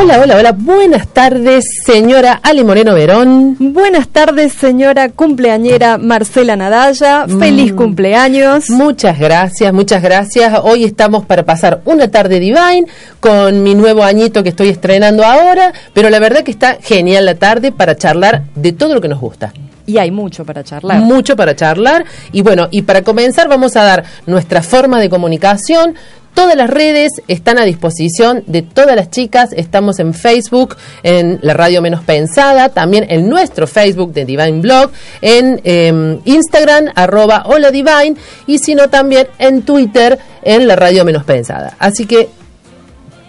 [0.00, 0.52] Hola, hola, hola.
[0.52, 3.56] Buenas tardes, señora Ali Moreno Verón.
[3.58, 7.26] Buenas tardes, señora cumpleañera Marcela Nadalla.
[7.26, 8.70] Feliz cumpleaños.
[8.70, 10.60] Muchas gracias, muchas gracias.
[10.62, 12.86] Hoy estamos para pasar una tarde divine
[13.18, 17.34] con mi nuevo añito que estoy estrenando ahora, pero la verdad que está genial la
[17.34, 19.52] tarde para charlar de todo lo que nos gusta.
[19.88, 21.00] Y hay mucho para charlar.
[21.00, 22.04] Mucho para charlar.
[22.30, 25.94] Y bueno, y para comenzar vamos a dar nuestra forma de comunicación.
[26.38, 29.50] Todas las redes están a disposición de todas las chicas.
[29.52, 34.92] Estamos en Facebook, en la Radio Menos Pensada, también en nuestro Facebook de Divine Blog,
[35.20, 38.14] en em, Instagram, arroba Hola Divine,
[38.46, 41.74] y si no también en Twitter, en la Radio Menos Pensada.
[41.80, 42.28] Así que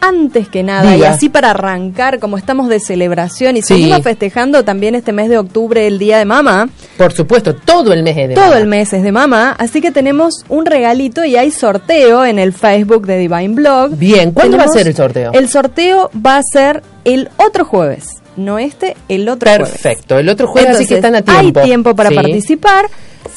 [0.02, 3.68] Antes que nada, y así para arrancar, como estamos de celebración y Sí.
[3.76, 8.04] seguimos festejando también este mes de octubre, el Día de Mamá, por supuesto, todo el
[8.04, 11.36] mes es de todo el mes es de mamá, así que tenemos un regalito y
[11.36, 13.92] hay sorteo en el Facebook de Divine Blog.
[13.98, 15.32] Bien, ¿cuándo va a ser el sorteo?
[15.34, 19.70] El sorteo va a ser el otro jueves, no este, el otro jueves.
[19.70, 21.60] Perfecto, el otro jueves así que están a Entonces, tiempo.
[21.60, 22.16] Hay tiempo para Sí.
[22.16, 22.86] participar.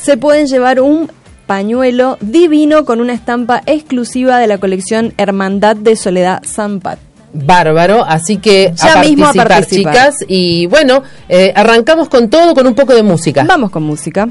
[0.00, 1.10] Se pueden llevar un
[1.52, 6.98] pañuelo divino con una estampa exclusiva de la colección Hermandad de Soledad Zampat.
[7.34, 9.92] Bárbaro, así que Ya mismo a participar.
[9.92, 10.16] chicas.
[10.28, 13.44] Y bueno, eh, arrancamos con todo con un poco de música.
[13.46, 14.30] Vamos con música.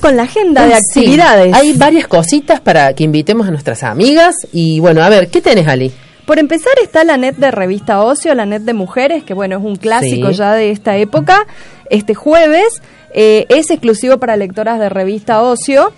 [0.00, 1.54] Con la agenda de Ah, Sí, actividades.
[1.54, 4.34] Hay varias cositas para que invitemos a nuestras amigas.
[4.52, 5.92] Y bueno, a ver, ¿qué tenés, Ali?
[6.26, 9.64] Por empezar está la net de Revista Ocio, la net de mujeres, que bueno, es
[9.64, 10.34] un clásico Sí.
[10.34, 11.46] ya de esta época.
[11.90, 12.80] Este jueves
[13.14, 15.92] eh, es exclusivo para lectoras de Revista Ocio.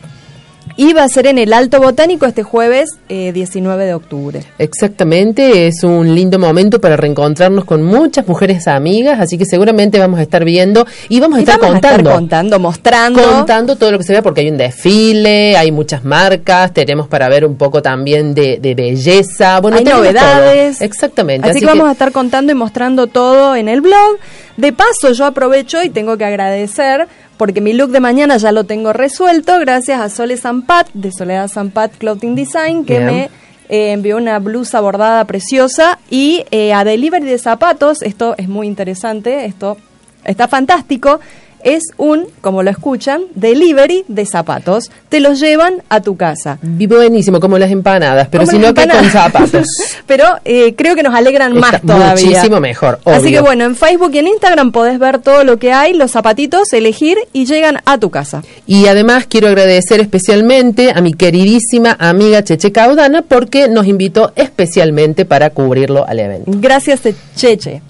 [0.76, 4.42] Y va a ser en el Alto Botánico este jueves 19 eh, de octubre.
[4.58, 10.20] Exactamente, es un lindo momento para reencontrarnos con muchas mujeres amigas, así que seguramente vamos
[10.20, 12.12] a estar viendo y vamos a estar contando.
[12.12, 13.22] contando, mostrando.
[13.22, 17.28] Contando todo lo que se ve, porque hay un desfile, hay muchas marcas, tenemos para
[17.28, 19.60] ver un poco también de, belleza.
[19.60, 20.80] Bueno, hay novedades.
[20.80, 21.48] Exactamente.
[21.48, 24.18] Así, que vamos a estar contando y mostrando todo en el blog.
[24.56, 28.64] De paso, yo aprovecho y tengo que agradecer porque mi look de mañana ya lo
[28.64, 33.30] tengo resuelto gracias a Sole Zampat de Soledad Zampat Clothing Design que me
[33.68, 38.66] eh, envió una blusa bordada preciosa y eh, a Delivery de Zapatos, esto es muy
[38.66, 39.76] interesante, esto
[40.24, 41.20] está fantástico
[41.62, 44.90] es un, como lo escuchan, delivery de zapatos.
[45.08, 46.58] Te los llevan a tu casa.
[46.62, 49.66] Buenísimo, como las empanadas, pero si no que con zapatos.
[50.06, 52.26] pero eh, creo que nos alegran más todavía.
[52.26, 53.00] Muchísimo mejor.
[53.04, 56.10] Así que bueno, en Facebook y en Instagram podés ver todo lo que hay, los
[56.10, 58.42] zapatitos, elegir y llegan a tu casa.
[58.66, 65.24] Y además quiero agradecer especialmente a mi queridísima amiga Cheche Caudana porque nos invitó especialmente
[65.24, 66.50] para cubrirlo al evento.
[66.54, 67.00] Gracias,
[67.34, 67.82] Cheche.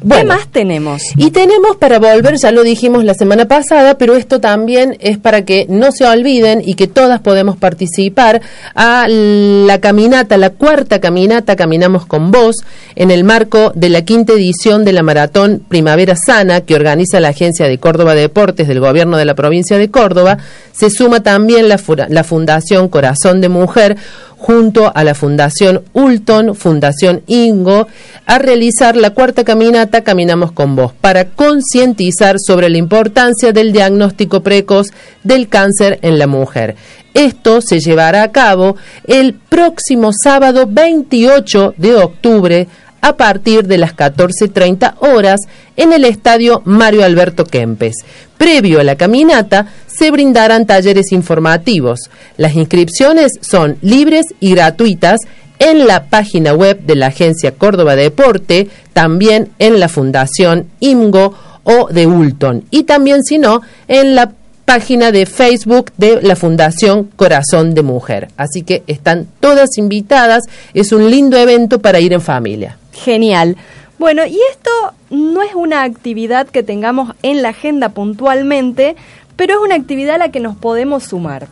[0.00, 1.02] ¿Qué más tenemos?
[1.16, 5.44] Y tenemos para volver, ya lo dijimos la semana pasada, pero esto también es para
[5.44, 8.40] que no se olviden y que todas podemos participar
[8.74, 12.56] a la caminata, la cuarta caminata Caminamos con Vos,
[12.94, 17.28] en el marco de la quinta edición de la Maratón Primavera Sana que organiza la
[17.28, 20.38] Agencia de Córdoba Deportes del Gobierno de la Provincia de Córdoba.
[20.72, 23.96] Se suma también la, la Fundación Corazón de Mujer,
[24.38, 27.88] junto a la Fundación Ulton, Fundación Ingo,
[28.24, 34.42] a realizar la cuarta caminata Caminamos con Vos para concientizar sobre la importancia del diagnóstico
[34.42, 34.88] precoz
[35.24, 36.76] del cáncer en la mujer.
[37.14, 38.76] Esto se llevará a cabo
[39.06, 42.68] el próximo sábado 28 de octubre
[43.00, 45.40] a partir de las 14.30 horas
[45.76, 47.96] en el estadio Mario Alberto Kempes.
[48.36, 52.10] Previo a la caminata se brindarán talleres informativos.
[52.36, 55.20] Las inscripciones son libres y gratuitas
[55.58, 61.34] en la página web de la Agencia Córdoba de Deporte, también en la Fundación IMGO
[61.64, 64.32] o de Ulton y también si no en la
[64.64, 68.28] página de Facebook de la Fundación Corazón de Mujer.
[68.36, 70.44] Así que están todas invitadas,
[70.74, 72.76] es un lindo evento para ir en familia.
[73.04, 73.56] Genial.
[73.98, 74.70] Bueno, y esto
[75.10, 78.96] no es una actividad que tengamos en la agenda puntualmente,
[79.36, 81.48] pero es una actividad a la que nos podemos sumar.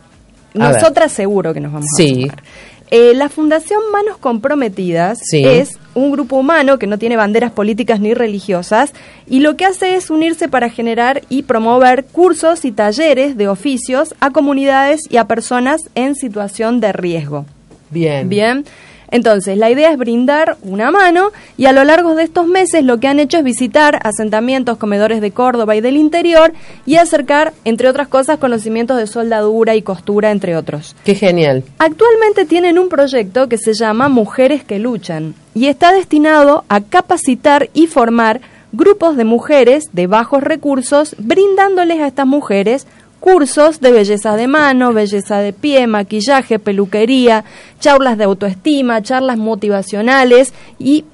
[0.53, 2.43] Nosotras seguro que nos vamos a sumar.
[2.89, 8.13] Eh, la Fundación Manos Comprometidas es un grupo humano que no tiene banderas políticas ni
[8.13, 8.93] religiosas
[9.27, 14.15] y lo que hace es unirse para generar y promover cursos y talleres de oficios
[14.21, 17.45] a comunidades y a personas en situación de riesgo.
[17.89, 18.29] Bien.
[18.29, 18.63] Bien.
[19.09, 22.99] Entonces, la idea es brindar una mano y a lo largo de estos meses lo
[22.99, 26.53] que han hecho es visitar asentamientos, comedores de Córdoba y del interior
[26.85, 30.95] y acercar, entre otras cosas, conocimientos de soldadura y costura, entre otros.
[31.03, 31.63] Qué genial.
[31.79, 37.69] Actualmente tienen un proyecto que se llama Mujeres que Luchan y está destinado a capacitar
[37.73, 38.41] y formar
[38.73, 42.85] grupos de mujeres de bajos recursos, brindándoles a estas mujeres
[43.19, 47.43] cursos de belleza de mano, belleza de pie, maquillaje, peluquería,
[47.79, 51.05] charlas de autoestima, charlas motivacionales y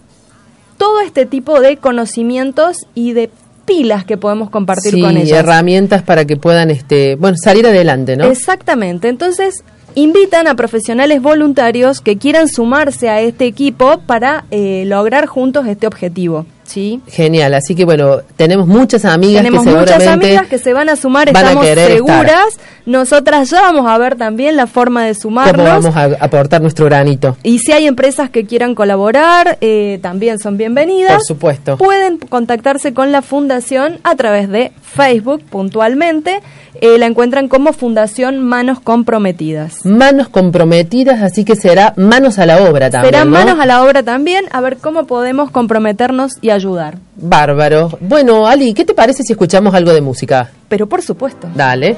[0.77, 3.29] todo este tipo de conocimientos y de
[3.65, 5.39] pilas que podemos compartir con ellas.
[5.39, 8.25] herramientas para que puedan este, bueno, salir adelante, ¿no?
[8.25, 9.07] Exactamente.
[9.07, 9.63] Entonces,
[9.95, 15.87] invitan a profesionales voluntarios que quieran sumarse a este equipo para eh, lograr juntos este
[15.87, 16.45] objetivo.
[16.63, 17.01] ¿Sí?
[17.07, 20.95] Genial, así que bueno, tenemos muchas amigas tenemos que muchas amigas que se van a
[20.95, 22.59] sumar, estamos seguras.
[22.85, 25.65] Nosotras ya vamos a ver también la forma de sumarnos.
[25.65, 27.37] vamos a aportar nuestro granito.
[27.41, 31.13] Y si hay empresas que quieran colaborar, eh, también son bienvenidas.
[31.13, 31.77] Por supuesto.
[31.77, 36.41] Pueden contactarse con la fundación a través de Facebook puntualmente.
[36.81, 39.85] Eh, la encuentran como Fundación Manos Comprometidas.
[39.85, 43.13] Manos Comprometidas, así que será manos a la obra también.
[43.13, 46.97] Será manos a la obra también, a ver cómo podemos comprometernos y ayudar.
[47.15, 47.91] Bárbaro.
[47.99, 50.49] Bueno, Ali, ¿qué te parece si escuchamos algo de música?
[50.69, 51.47] Pero por supuesto.
[51.53, 51.95] Dale.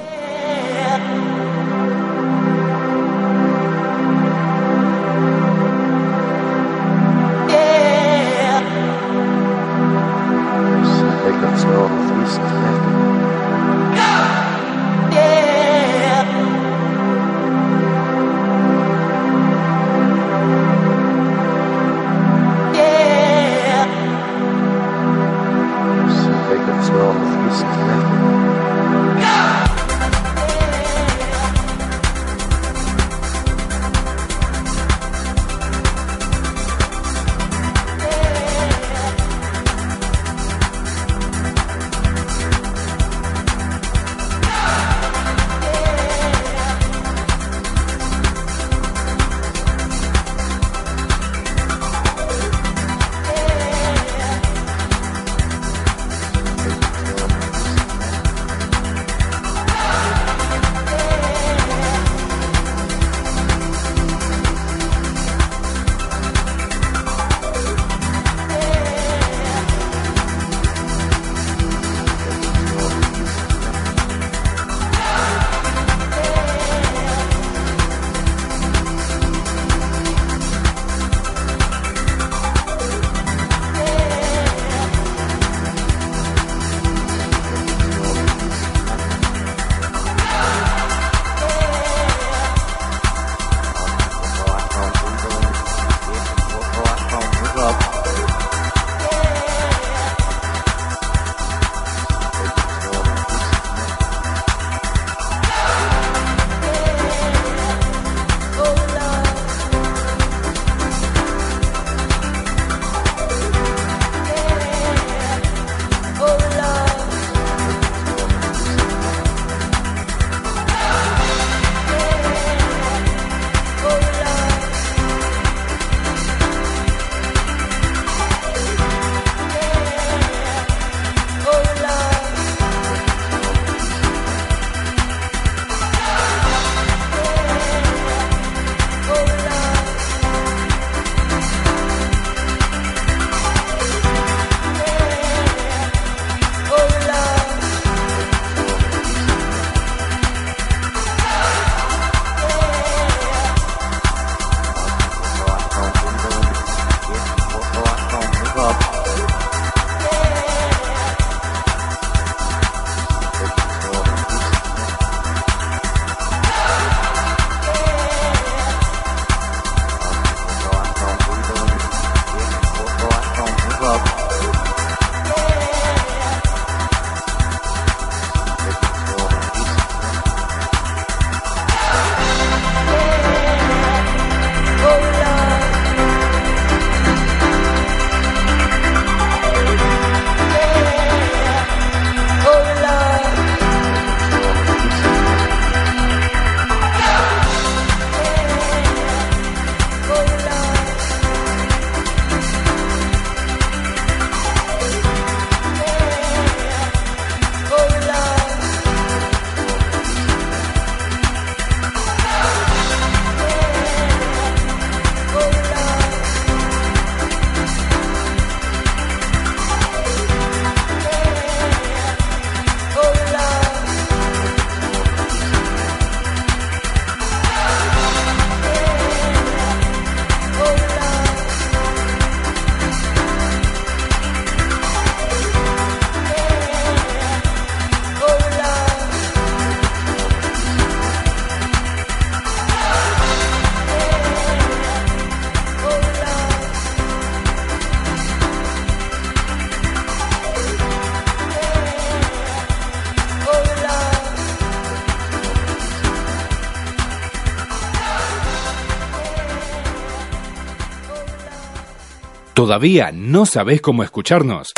[262.65, 264.73] ¿Todavía no sabes cómo escucharnos?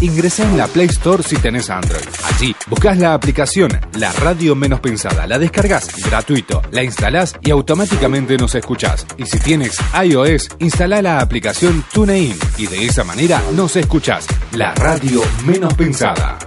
[0.00, 2.02] Ingresa en la Play Store si tenés Android.
[2.24, 8.36] Allí buscas la aplicación La Radio Menos Pensada, la descargas gratuito, la instalás y automáticamente
[8.36, 9.06] nos escuchás.
[9.18, 14.26] Y si tienes iOS, instala la aplicación TuneIn y de esa manera nos escuchás.
[14.56, 16.40] La Radio Menos Pensada.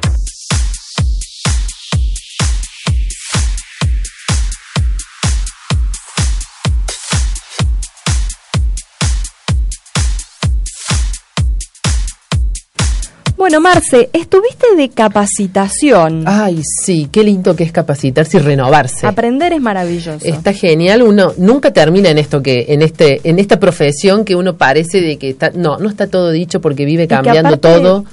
[13.44, 16.24] Bueno, Marce, estuviste de capacitación.
[16.26, 19.06] Ay, sí, qué lindo que es capacitarse y renovarse.
[19.06, 20.26] Aprender es maravilloso.
[20.26, 24.56] Está genial, uno nunca termina en esto que en este en esta profesión que uno
[24.56, 28.06] parece de que está no, no está todo dicho porque vive cambiando todo.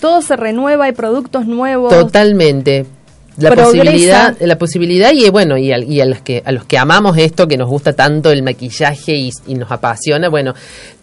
[0.00, 1.88] Todo se renueva, hay productos nuevos.
[1.88, 2.84] Totalmente
[3.36, 6.78] la posibilidad la posibilidad y bueno y, a, y a los que a los que
[6.78, 10.54] amamos esto que nos gusta tanto el maquillaje y, nos apasiona bueno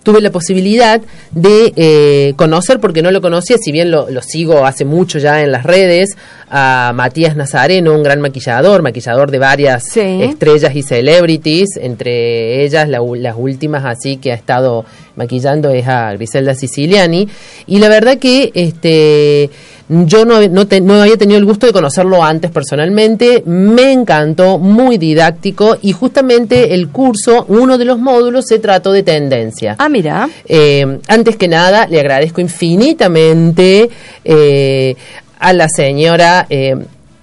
[0.03, 4.85] tuve la posibilidad de eh, conocer porque no lo conocía si bien lo, sigo hace
[4.85, 6.17] mucho ya en las redes
[6.49, 13.35] a Matías Nazareno un gran maquillador maquillador de varias estrellas y celebrities entre ellas las
[13.37, 14.85] últimas así que ha estado
[15.19, 17.27] maquillando es a Griselda Siciliani
[17.67, 19.51] y la verdad que este
[19.89, 24.99] yo no, no, no, había tenido el gusto de conocerlo antes personalmente, me encantó, muy
[24.99, 29.75] didáctico y justamente el curso, uno de los módulos se trató de tendencia.
[29.79, 30.29] Ah, mira.
[30.47, 33.89] Eh, antes que nada, le agradezco infinitamente
[34.23, 34.95] eh,
[35.39, 36.45] a la señora...
[36.49, 36.75] Eh,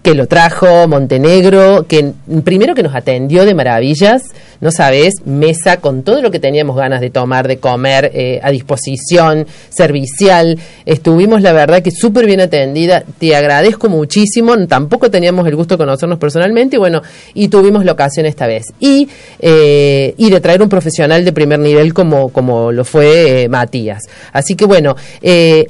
[0.06, 2.12] que lo trajo Montenegro, que
[2.44, 4.22] primero que nos atendió de maravillas,
[4.60, 8.50] no sabes, mesa con todo lo que teníamos ganas de tomar, de comer, eh, a
[8.50, 10.58] disposición, servicial.
[10.84, 13.02] Estuvimos, la verdad, que súper bien atendida.
[13.18, 14.56] Te agradezco muchísimo.
[14.66, 17.02] Tampoco teníamos el gusto de conocernos personalmente y bueno,
[17.34, 18.66] y tuvimos la ocasión esta vez.
[18.80, 19.08] Y,
[19.40, 24.04] eh, y de traer un profesional de primer nivel como, como lo fue eh, Matías.
[24.32, 24.96] Así que bueno,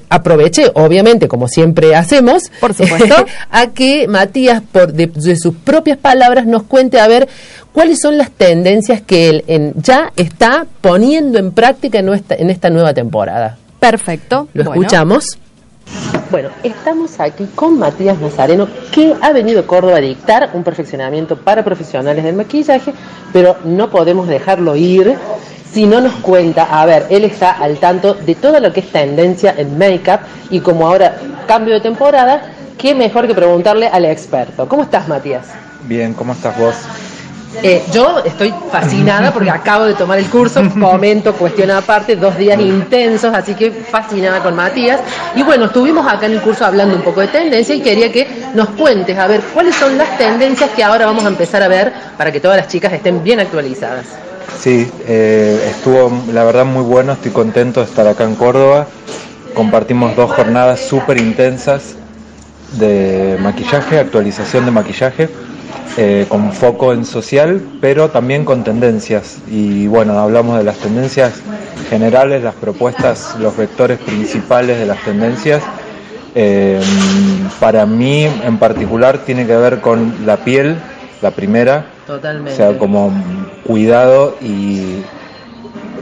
[0.09, 3.14] aproveché, obviamente, como siempre hacemos, por supuesto,
[3.50, 7.28] a que Matías Matías, por de, sus propias palabras, nos cuente a ver
[7.76, 12.49] cuáles son las tendencias que él en, ya está poniendo en práctica en, nuestra, en
[12.49, 13.59] esta nueva temporada.
[13.78, 14.49] Perfecto.
[14.54, 15.38] ¿Lo escuchamos?
[16.30, 21.37] Bueno, estamos aquí con Matías Nazareno, que ha venido a Córdoba a dictar un perfeccionamiento
[21.37, 22.95] para profesionales del maquillaje,
[23.30, 25.14] pero no podemos dejarlo ir
[25.71, 28.90] si no nos cuenta, a ver, él está al tanto de todo lo que es
[28.90, 32.40] tendencia en make-up y como ahora cambio de temporada,
[32.78, 34.66] qué mejor que preguntarle al experto.
[34.66, 35.49] ¿Cómo estás, Matías?
[35.87, 36.75] Bien, ¿cómo estás vos?
[37.63, 42.61] Eh, yo estoy fascinada porque acabo de tomar el curso, comento, cuestión aparte, dos días
[42.61, 45.01] intensos, así que fascinada con Matías.
[45.35, 48.29] Y bueno, estuvimos acá en el curso hablando un poco de tendencia y quería que
[48.55, 51.93] nos cuentes, a ver, cuáles son las tendencias que ahora vamos a empezar a ver
[52.17, 54.07] para que todas las chicas estén bien actualizadas.
[54.59, 58.87] Sí, eh, estuvo la verdad muy bueno, estoy contento de estar acá en Córdoba.
[59.55, 61.97] Compartimos dos jornadas súper intensas
[62.73, 65.29] de maquillaje, actualización de maquillaje,
[65.97, 69.38] eh, con foco en social, pero también con tendencias.
[69.49, 71.40] Y bueno, hablamos de las tendencias
[71.88, 75.62] generales, las propuestas, los vectores principales de las tendencias.
[76.35, 76.80] Eh,
[77.61, 80.76] para mí en particular tiene que ver con la piel,
[81.22, 81.87] la primera.
[82.07, 82.53] Totalmente.
[82.53, 83.12] O sea, como
[83.64, 85.03] cuidado y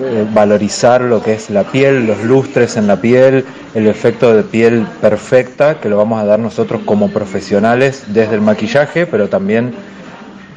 [0.04, 4.42] eh, valorizar lo que es la piel, los lustres en la piel, el efecto de
[4.42, 9.74] piel perfecta que lo vamos a dar nosotros como profesionales desde el maquillaje, pero también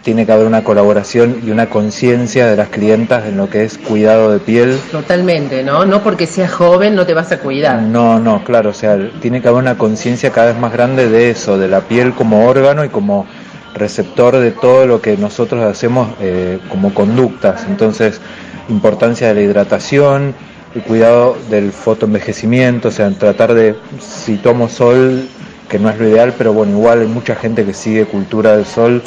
[0.08, 3.78] tiene que haber una colaboración y una conciencia de las clientas en lo que es
[3.78, 4.80] cuidado de piel.
[4.90, 5.86] Totalmente, ¿no?
[5.86, 7.82] No porque seas joven no te vas a cuidar.
[7.82, 11.30] No, no, claro, o sea, tiene que haber una conciencia cada vez más grande de
[11.30, 13.26] eso, de la piel como órgano y como
[13.74, 17.66] receptor de todo lo que nosotros hacemos eh, como conductas.
[17.68, 18.22] Entonces,
[18.70, 20.34] importancia de la hidratación,
[20.76, 25.28] el cuidado del fotoenvejecimiento, o sea, tratar de, si tomo sol,
[25.70, 28.66] que no es lo ideal, pero bueno, igual hay mucha gente que sigue cultura del
[28.66, 29.02] sol,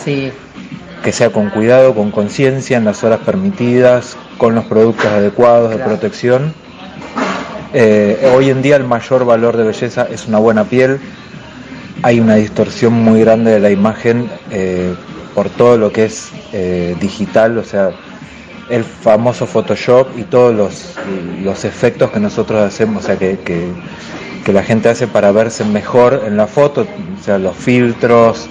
[1.03, 5.77] que sea con cuidado, con conciencia, en las horas permitidas, con los productos adecuados de
[5.79, 6.55] protección.
[7.73, 10.99] Eh, hoy en día el mayor valor de belleza es una buena piel,
[12.03, 14.95] hay una distorsión muy grande de la imagen eh,
[15.35, 17.93] por todo lo que es eh, digital, o sea,
[18.71, 20.95] el famoso Photoshop y todos los,
[21.43, 26.25] los efectos que nosotros hacemos, o sea, que, que, la gente hace para verse mejor
[26.27, 26.81] en la foto,
[27.21, 28.49] o sea, los filtros.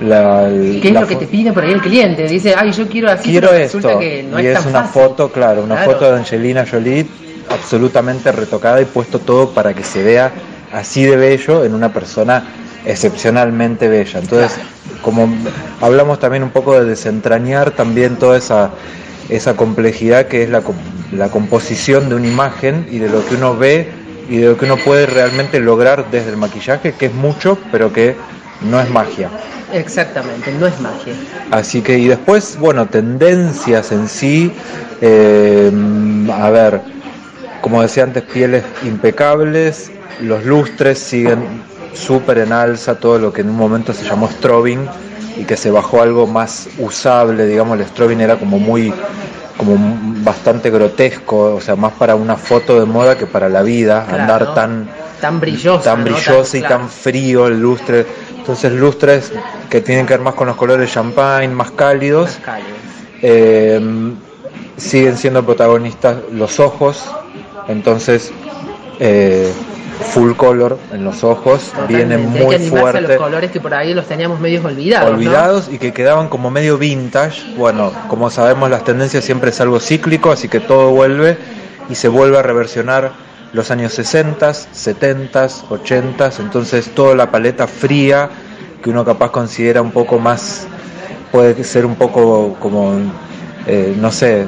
[0.00, 0.48] La,
[0.80, 2.26] ¿Qué es lo que te pide por ahí el cliente?
[2.26, 3.98] Dice, ay, yo quiero así, quiero esto.
[3.98, 7.06] Que no y es, una foto, claro, una foto de Angelina Jolie
[7.50, 10.32] absolutamente retocada y puesto todo para que se vea
[10.72, 12.44] así de bello en una persona
[12.86, 14.20] excepcionalmente bella.
[14.20, 14.58] Entonces,
[15.02, 15.28] como
[15.82, 18.70] hablamos también un poco de desentrañar también toda esa
[19.36, 20.62] esa complejidad que es la,
[21.12, 23.88] la composición de una imagen y de lo que uno ve
[24.28, 27.92] y de lo que uno puede realmente lograr desde el maquillaje, que es mucho, pero
[27.92, 28.14] que
[28.70, 29.30] no es magia.
[29.72, 31.14] Exactamente, no es magia.
[31.50, 34.52] Así que, y después, bueno, tendencias en sí,
[35.00, 35.72] eh,
[36.32, 36.80] a ver,
[37.62, 39.90] como decía antes, pieles impecables,
[40.20, 41.62] los lustres siguen
[41.94, 44.86] súper en alza, todo lo que en un momento se llamó strobing
[45.36, 48.92] y que se bajó algo más usable, digamos, el strobing era como muy
[49.56, 49.76] como
[50.24, 54.54] bastante grotesco, o sea, más para una foto de moda que para la vida, andar
[54.54, 54.88] tan
[55.20, 58.04] tan brilloso, tan brilloso y tan frío el lustre.
[58.36, 59.32] Entonces lustres
[59.70, 62.38] que tienen que ver más con los colores champagne, más cálidos,
[63.22, 63.80] eh,
[64.76, 67.04] siguen siendo protagonistas los ojos,
[67.68, 68.32] entonces
[68.98, 69.52] eh,
[70.00, 73.02] full color en los ojos, viene muy fuerte.
[73.02, 75.10] los colores que por ahí los teníamos medio olvidados.
[75.10, 77.54] Olvidados y que quedaban como medio vintage.
[77.56, 81.36] Bueno, como sabemos las tendencias siempre es algo cíclico, así que todo vuelve
[81.88, 83.12] y se vuelve a reversionar
[83.52, 88.30] los años 60, 70, 80, entonces toda la paleta fría
[88.82, 90.66] que uno capaz considera un poco más,
[91.30, 92.94] puede ser un poco como,
[93.66, 94.46] eh, no sé,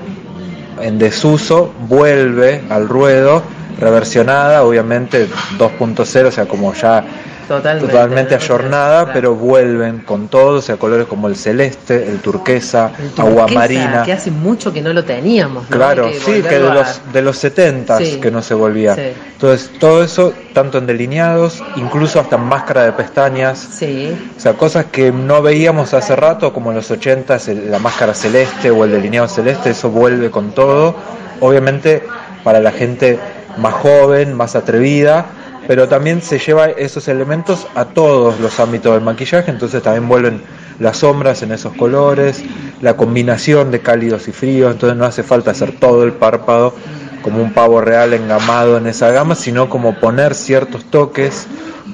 [0.80, 3.42] en desuso, vuelve al ruedo
[3.78, 5.26] reversionada, obviamente
[5.58, 7.04] 2.0, o sea, como ya
[7.46, 13.46] totalmente, ayornada, pero vuelven con todo, o sea, colores como el celeste, el turquesa, agua
[13.48, 14.02] marina.
[14.04, 15.66] Que hace mucho que no lo teníamos.
[15.66, 18.96] Claro, sí, que de los, de los 70 que no se volvía.
[19.32, 23.58] Entonces, todo eso, tanto en delineados, incluso hasta en máscara de pestañas.
[23.58, 24.16] Sí.
[24.36, 28.70] O sea, cosas que no veíamos hace rato, como en los 80 la máscara celeste
[28.70, 30.94] o el delineado celeste, eso vuelve con todo.
[31.40, 32.02] Obviamente,
[32.42, 33.18] para la gente
[33.58, 35.26] más joven, más atrevida,
[35.66, 40.42] pero también se lleva esos elementos a todos los ámbitos del maquillaje, entonces también vuelven
[40.78, 42.42] las sombras en esos colores,
[42.80, 46.74] la combinación de cálidos y fríos, entonces no hace falta hacer todo el párpado
[47.22, 51.46] como un pavo real engamado en esa gama, sino como poner ciertos toques,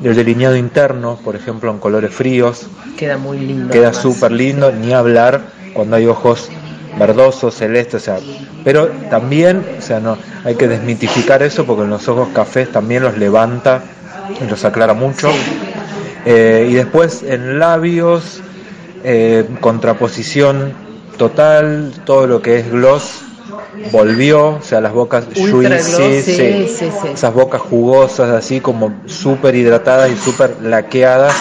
[0.02, 2.66] el delineado interno, por ejemplo, en colores fríos.
[2.96, 3.70] Queda muy lindo.
[3.70, 5.42] Queda súper lindo, ni hablar
[5.72, 6.50] cuando hay ojos
[6.98, 8.18] verdoso, celeste, o sea,
[8.64, 13.02] pero también, o sea, no, hay que desmitificar eso porque en los ojos cafés también
[13.02, 13.82] los levanta
[14.40, 15.30] y los aclara mucho.
[16.24, 18.40] Eh, y después en labios,
[19.04, 20.72] eh, contraposición
[21.16, 23.22] total, todo lo que es gloss
[23.92, 26.66] volvió, o sea, las bocas juicy,
[27.12, 31.34] esas bocas jugosas, así como súper hidratadas y súper laqueadas,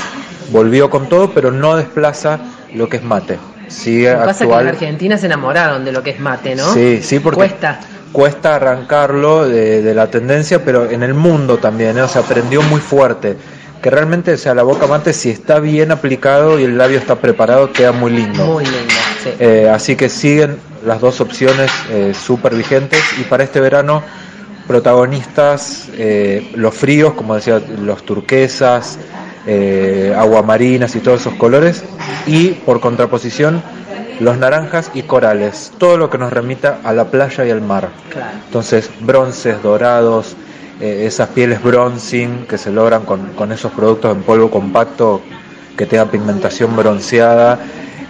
[0.51, 2.39] volvió con todo, pero no desplaza
[2.73, 3.37] lo que es mate
[3.69, 4.27] sigue actual.
[4.27, 6.73] Pasa que en Argentina se enamoraron de lo que es mate, ¿no?
[6.73, 7.79] Sí, sí, porque cuesta.
[8.11, 12.01] Cuesta arrancarlo de, la tendencia, pero en el mundo también, ¿eh?
[12.01, 13.37] o sea, aprendió muy fuerte.
[13.83, 17.15] Que realmente, o sea, la boca mate, si está bien aplicado y el labio está
[17.15, 18.45] preparado, queda muy lindo.
[18.45, 19.29] Muy lindo, sí.
[19.39, 24.03] Eh, así que siguen las dos opciones eh, súper vigentes y para este verano
[24.67, 28.99] protagonistas eh, los fríos, como decía, los turquesas,
[29.51, 31.83] eh, aguamarinas y todos esos colores,
[32.27, 33.63] y por contraposición
[34.19, 37.89] los naranjas y corales, todo lo que nos remita a la playa y al mar.
[38.45, 40.35] Entonces, bronces, dorados,
[40.79, 45.23] eh, esas pieles bronzing que se logran con, esos productos en polvo compacto
[45.75, 47.57] que tengan pigmentación bronceada,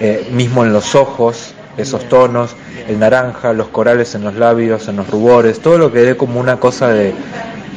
[0.02, 2.58] eh, mismo en los ojos, esos tonos,
[2.89, 6.38] el naranja, los corales en los labios, en los rubores, todo lo que dé como
[6.38, 7.13] una cosa de,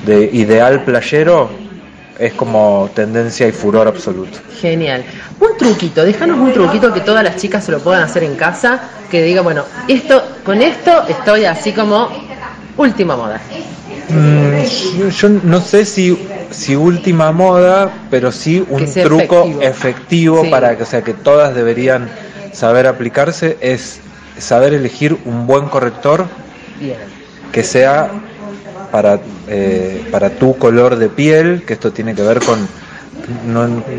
[0.04, 1.61] de ideal playero
[2.18, 4.38] es como tendencia y furor absoluto.
[4.60, 5.04] Genial.
[5.40, 8.80] Un truquito, déjanos un truquito que todas las chicas se lo puedan hacer en casa,
[9.10, 12.08] que diga, bueno, esto, con esto estoy así como
[12.76, 13.40] última moda.
[14.08, 16.18] Mm, yo, no sé si,
[16.50, 22.08] si última moda, pero sí un truco efectivo, para que, o sea, que todas deberían
[22.52, 24.00] saber aplicarse, es
[24.38, 26.26] saber elegir un buen corrector
[27.52, 28.10] que sea
[28.92, 32.68] para, eh, para tu color de piel, que esto tiene que ver con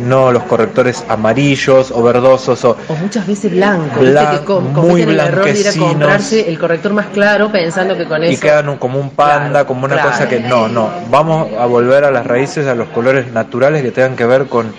[0.06, 5.60] no, los correctores amarillos o verdosos o, muchas veces blancos, que muy el error de
[5.60, 9.12] ir a comprarse el corrector más claro pensando que con eso y quedan como un
[9.12, 12.90] panda, como una cosa que no, no, vamos a volver a las raíces, a los
[12.90, 14.74] colores naturales que tengan que ver con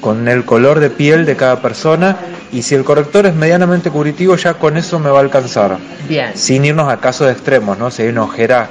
[0.00, 2.16] con el color de piel de cada persona
[2.52, 5.78] y si el corrector es medianamente curativo ya con eso me va a alcanzar.
[6.08, 6.30] Bien.
[6.34, 7.90] Sin irnos a casos extremos, ¿no?
[7.90, 8.68] Si hay una ojera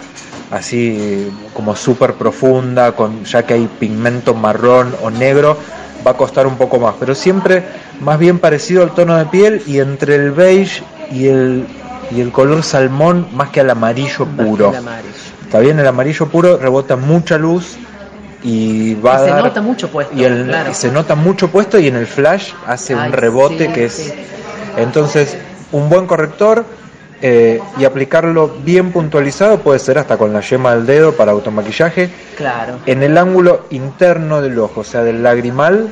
[0.52, 5.58] así como súper profunda, con, ya que hay pigmento marrón o negro,
[6.06, 7.64] va a costar un poco más, pero siempre
[8.00, 10.82] más bien parecido al tono de piel y entre el beige
[11.12, 11.68] y el,
[12.12, 14.74] y el color salmón más que al amarillo puro.
[15.44, 17.78] Está bien, el amarillo puro rebota mucha luz
[18.44, 22.08] y va a se nota mucho puesto y se nota mucho puesto y en el
[22.08, 24.14] flash hace un rebote que es
[24.78, 25.38] entonces
[25.72, 26.66] un buen corrector
[27.21, 32.10] eh, y aplicarlo bien puntualizado puede ser hasta con la yema del dedo para automaquillaje.
[32.38, 32.79] Claro.
[32.86, 35.89] En el ángulo interno del ojo, o sea, del lagrimal,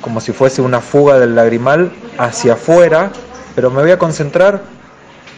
[0.00, 3.10] como si fuese una fuga del lagrimal hacia afuera,
[3.54, 4.62] pero me voy a concentrar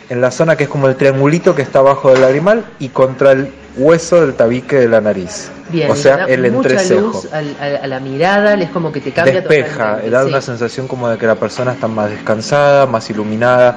[0.09, 3.33] en la zona que es como el triangulito que está abajo del lagrimal y contra
[3.33, 5.51] el hueso del tabique de la nariz.
[5.70, 7.01] Bien, o sea, el entrecejo.
[7.01, 7.42] Luz a,
[7.87, 11.35] la mirada, es como que te cambia Despeja, da una sensación como de que la
[11.35, 13.77] persona está más descansada, más iluminada.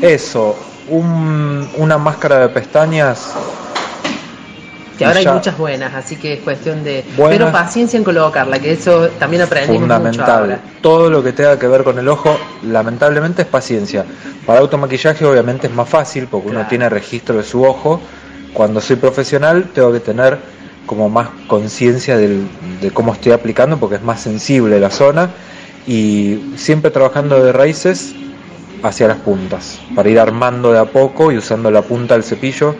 [0.00, 0.56] Eso,
[0.90, 3.34] una máscara de pestañas
[4.98, 7.04] que ahora hay muchas buenas, así que es cuestión de...
[7.16, 10.20] pero paciencia en colocarla, que eso también aprendimos fundamental.
[10.20, 10.60] mucho ahora.
[10.82, 14.04] Todo lo que tenga que ver con el ojo, lamentablemente es paciencia.
[14.44, 18.00] Para automaquillaje obviamente es más fácil porque uno tiene registro de su ojo.
[18.52, 20.38] Cuando soy profesional tengo que tener
[20.84, 25.30] como más conciencia de cómo estoy aplicando porque es más sensible la zona
[25.86, 28.14] y siempre trabajando de raíces
[28.82, 32.74] hacia las puntas para ir armando de a poco y usando la punta del cepillo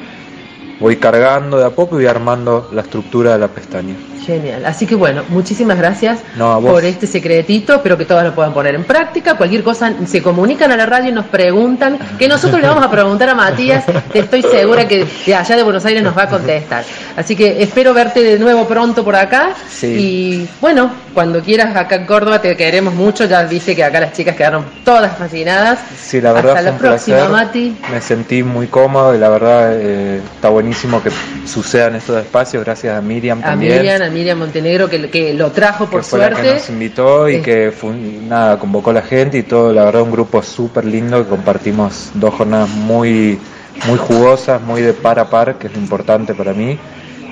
[0.81, 3.95] voy cargando de a poco y voy armando la estructura de la pestaña.
[4.25, 4.67] Genial.
[4.67, 7.77] Así que bueno, muchísimas gracias por este secretito.
[7.77, 9.37] Espero que todos lo puedan poner en práctica.
[9.37, 12.91] Cualquier cosa se comunican a la radio y nos preguntan, que nosotros le vamos a
[12.91, 16.85] preguntar a Matías, estoy segura que de allá de Buenos Aires nos va a contestar.
[17.17, 19.55] Así que espero verte de nuevo pronto por acá.
[19.83, 23.25] Y bueno, cuando quieras acá en Córdoba te queremos mucho.
[23.25, 25.79] Ya viste que acá las chicas quedaron todas fascinadas.
[25.99, 26.59] Sí, la verdad.
[26.59, 27.77] Hasta la próxima, Mati.
[27.91, 31.11] Me sentí muy cómodo y la verdad eh, está buenísimo que
[31.47, 32.65] sucedan estos espacios.
[32.65, 33.79] Gracias a Miriam también.
[33.79, 36.43] Miriam, Miriam Montenegro que, que lo trajo por fue suerte.
[36.43, 37.73] La que nos invitó y que
[38.29, 42.11] nada, convocó a la gente y todo, la verdad un grupo súper lindo que compartimos
[42.15, 43.39] dos jornadas muy,
[43.87, 46.79] muy jugosas, muy de par a par, que es lo importante para mí.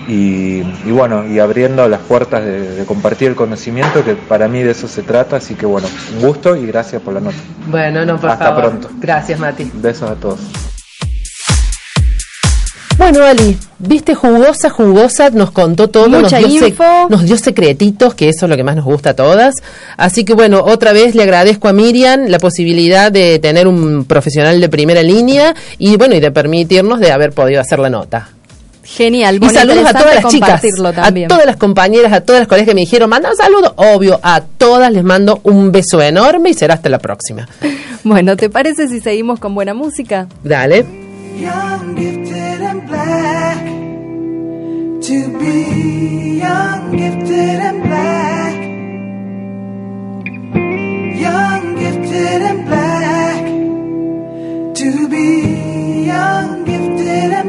[0.09, 4.87] Y, bueno, y abriendo las puertas de, compartir el conocimiento, que para mí de eso
[4.87, 7.37] se trata, así que bueno, un gusto y gracias por la nota.
[7.67, 8.89] Bueno, no, por Hasta pronto.
[9.01, 9.69] Gracias, Mati.
[9.75, 10.41] Besos a todos.
[12.99, 16.63] Bueno, Ali, viste jugosa, jugosa, nos contó todo, nos dio,
[17.11, 19.57] nos dio secretitos, que eso es lo que más nos gusta a todas.
[19.99, 24.61] Así que bueno, otra vez le agradezco a Miriam la posibilidad de tener un profesional
[24.61, 28.31] de primera línea y bueno, y de permitirnos de haber podido hacer la nota.
[28.83, 30.63] Genial, y saludos a todas las chicas,
[30.97, 34.21] a todas las compañeras, a todas las colegas que me dijeron, manda un saludo, obvio,
[34.23, 37.47] a todas les mando un beso enorme y será hasta la próxima.
[38.05, 40.29] Bueno, ¿te parece si seguimos con buena música?
[40.45, 40.87] Dale.
[43.07, 43.65] Black.
[45.09, 48.57] To be young, gifted, and black.
[51.27, 53.45] Young, gifted, and black.
[54.81, 55.29] To be
[56.13, 57.46] young, gifted, and.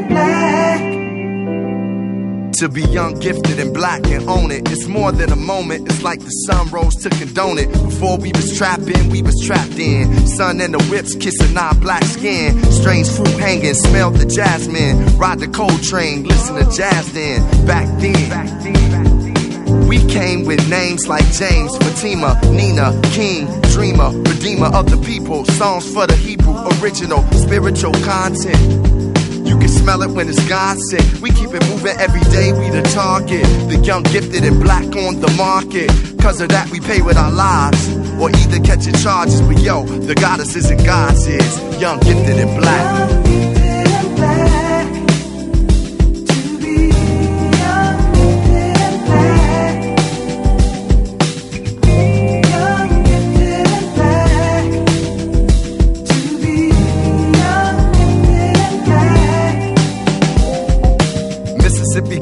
[2.58, 4.68] To be young, gifted, and black and own it.
[4.72, 7.70] It's more than a moment, it's like the sun rose to condone it.
[7.70, 10.26] Before we was trapping, we was trapped in.
[10.26, 12.60] Sun and the whips kissing our black skin.
[12.72, 15.06] Strange fruit hanging, smell the jasmine.
[15.16, 17.42] Ride the cold train, listen to jazz then.
[17.64, 18.28] Back then.
[18.28, 19.86] Back then.
[19.86, 25.44] We came with names like James, Fatima, Nina, King, Dreamer, Redeemer of the people.
[25.44, 29.17] Songs for the Hebrew, original, spiritual content.
[29.44, 31.20] You can smell it when it's God sent.
[31.20, 33.44] We keep it moving every day, we the target.
[33.68, 35.90] The young, gifted, and black on the market.
[36.20, 37.88] Cause of that, we pay with our lives.
[38.20, 41.80] Or either catching charges, but yo, the goddess isn't God's is.
[41.80, 43.37] Young, gifted, and black.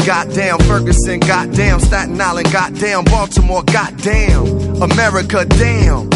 [0.06, 6.08] Goddamn Ferguson, goddamn Staten Island, goddamn Baltimore, goddamn America, damn.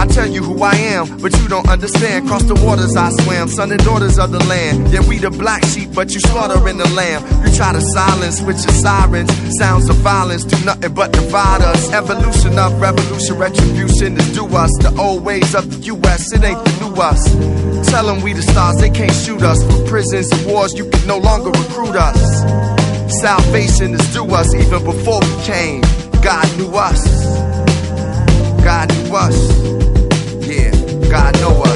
[0.00, 2.26] I tell you who I am, but you don't understand.
[2.26, 4.88] Cross the waters I swam, son and daughters of the land.
[4.88, 7.22] Yeah, we the black sheep, but you slaughtering the lamb.
[7.44, 9.30] You try to silence with your sirens.
[9.58, 11.92] Sounds of violence do nothing but divide us.
[11.92, 14.70] Evolution of revolution, retribution is due us.
[14.80, 17.20] The old ways of the U.S., it ain't the new us.
[17.90, 19.62] Tell them we the stars, they can't shoot us.
[19.62, 22.83] For prisons and wars, you can no longer recruit us.
[23.08, 25.82] Salvation is due us even before we came.
[26.22, 27.02] God knew us.
[28.64, 30.46] God knew us.
[30.46, 30.70] Yeah,
[31.10, 31.73] God know us.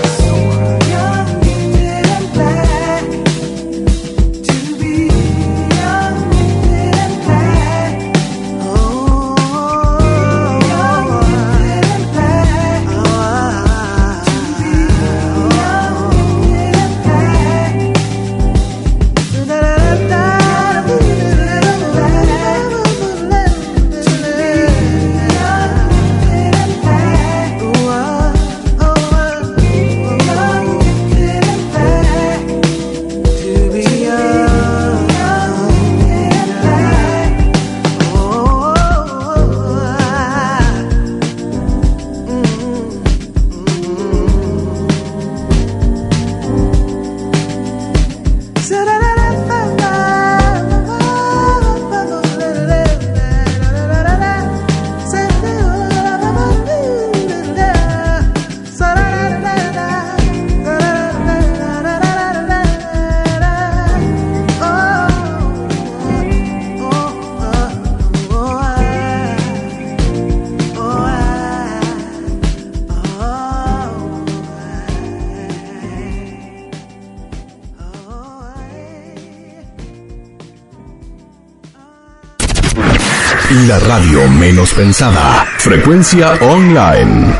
[83.68, 85.44] La radio menos pensada.
[85.58, 87.34] Frecuencia online.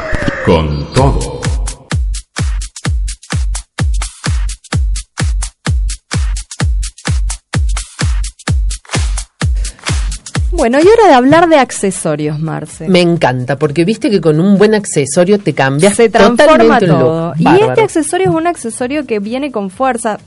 [0.45, 1.41] Con todo.
[10.51, 12.91] Bueno, y hora de hablar de accesorios, Marce.
[12.91, 16.91] Me encanta, porque viste que con un buen accesorio te cambias Se transforma totalmente un
[16.91, 16.99] look.
[16.99, 17.35] todo.
[17.38, 20.19] Y este accesorio es un accesorio que viene con fuerza.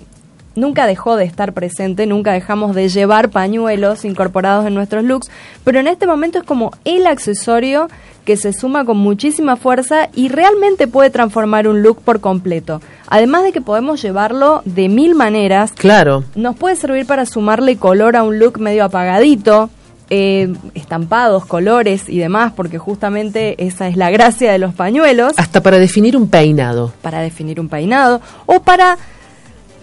[0.56, 5.30] Nunca dejó de estar presente, nunca dejamos de llevar pañuelos incorporados en nuestros looks,
[5.64, 7.88] pero en este momento es como el accesorio
[8.26, 12.82] que se suma con muchísima fuerza y realmente puede transformar un look por completo.
[13.08, 16.24] Además de que podemos llevarlo de mil maneras, Claro.
[16.36, 19.70] nos puede servir para sumarle color a un look medio apagadito,
[20.14, 25.62] eh, estampados, colores y demás, porque justamente esa es la gracia de los pañuelos, Hasta
[25.64, 26.92] para definir un peinado.
[27.02, 28.98] para definir un peinado o para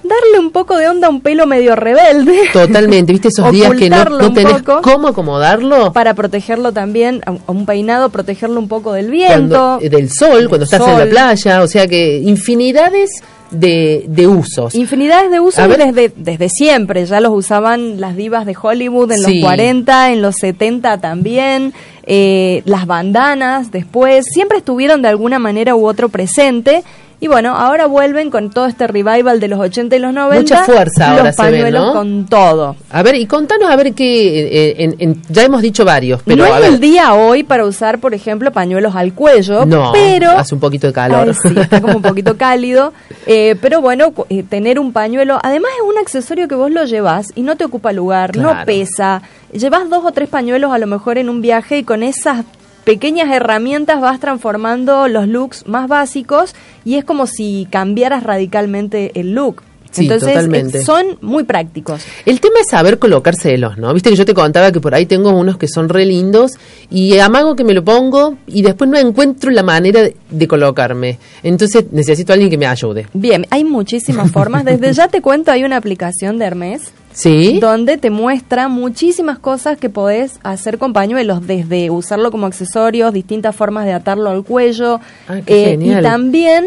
[0.08, 2.38] darle un poco de onda a un pelo medio rebelde.
[2.52, 5.92] Totalmente, viste esos días que no, no tenés cómo acomodarlo.
[5.92, 9.78] Para protegerlo también, a un- peinado, protegerlo un poco del viento.
[9.80, 13.10] eh, del sol, del cuando estás en la playa, o sea que infinidades
[13.50, 14.74] de, de usos.
[14.74, 19.34] Infinidades de usos desde, desde siempre, ya los usaban las divas de Hollywood en Sí.
[19.40, 21.72] los 40, en los 70 también,
[22.04, 26.82] eh, las bandanas después, siempre estuvieron de alguna manera u otro presente.
[27.20, 30.40] Y bueno, ahora vuelven con todo este revival de los 80 y los 90.
[30.40, 31.92] Mucha fuerza los ahora se ve, pañuelos ¿no?
[31.92, 32.76] con todo.
[32.90, 36.44] A ver, y contanos a ver qué, eh, en- en- ya hemos dicho varios, pero
[36.46, 36.72] no a es ver.
[36.74, 40.86] el día hoy para usar, por ejemplo, pañuelos al cuello, No, pero hace un poquito
[40.86, 41.26] de calor.
[41.28, 42.92] Ay, sí, está como un poquito cálido,
[43.26, 47.32] eh, pero bueno, eh, tener un pañuelo, además es un accesorio que vos lo llevas
[47.34, 51.18] y no te ocupa lugar, no pesa, llevas dos o tres pañuelos a lo mejor
[51.18, 52.44] en un viaje y con esas
[52.84, 59.34] pequeñas herramientas vas transformando los looks más básicos y es como si cambiaras radicalmente el
[59.34, 59.62] look.
[59.90, 60.82] Sí, Entonces totalmente.
[60.82, 62.02] son muy prácticos.
[62.26, 63.94] El tema es saber colocárselos, ¿no?
[63.94, 66.52] Viste que yo te contaba que por ahí tengo unos que son re lindos
[66.90, 71.18] y amago que me lo pongo y después no encuentro la manera de, de colocarme.
[71.42, 73.06] Entonces necesito a alguien que me ayude.
[73.14, 74.64] Bien, hay muchísimas formas.
[74.64, 77.58] Desde ya te cuento, hay una aplicación de Hermes ¿Sí?
[77.60, 83.56] donde te muestra muchísimas cosas que podés hacer con pañuelos, desde usarlo como accesorios, distintas
[83.56, 86.00] formas de atarlo al cuello, Ah, qué eh, genial.
[86.00, 86.66] y también,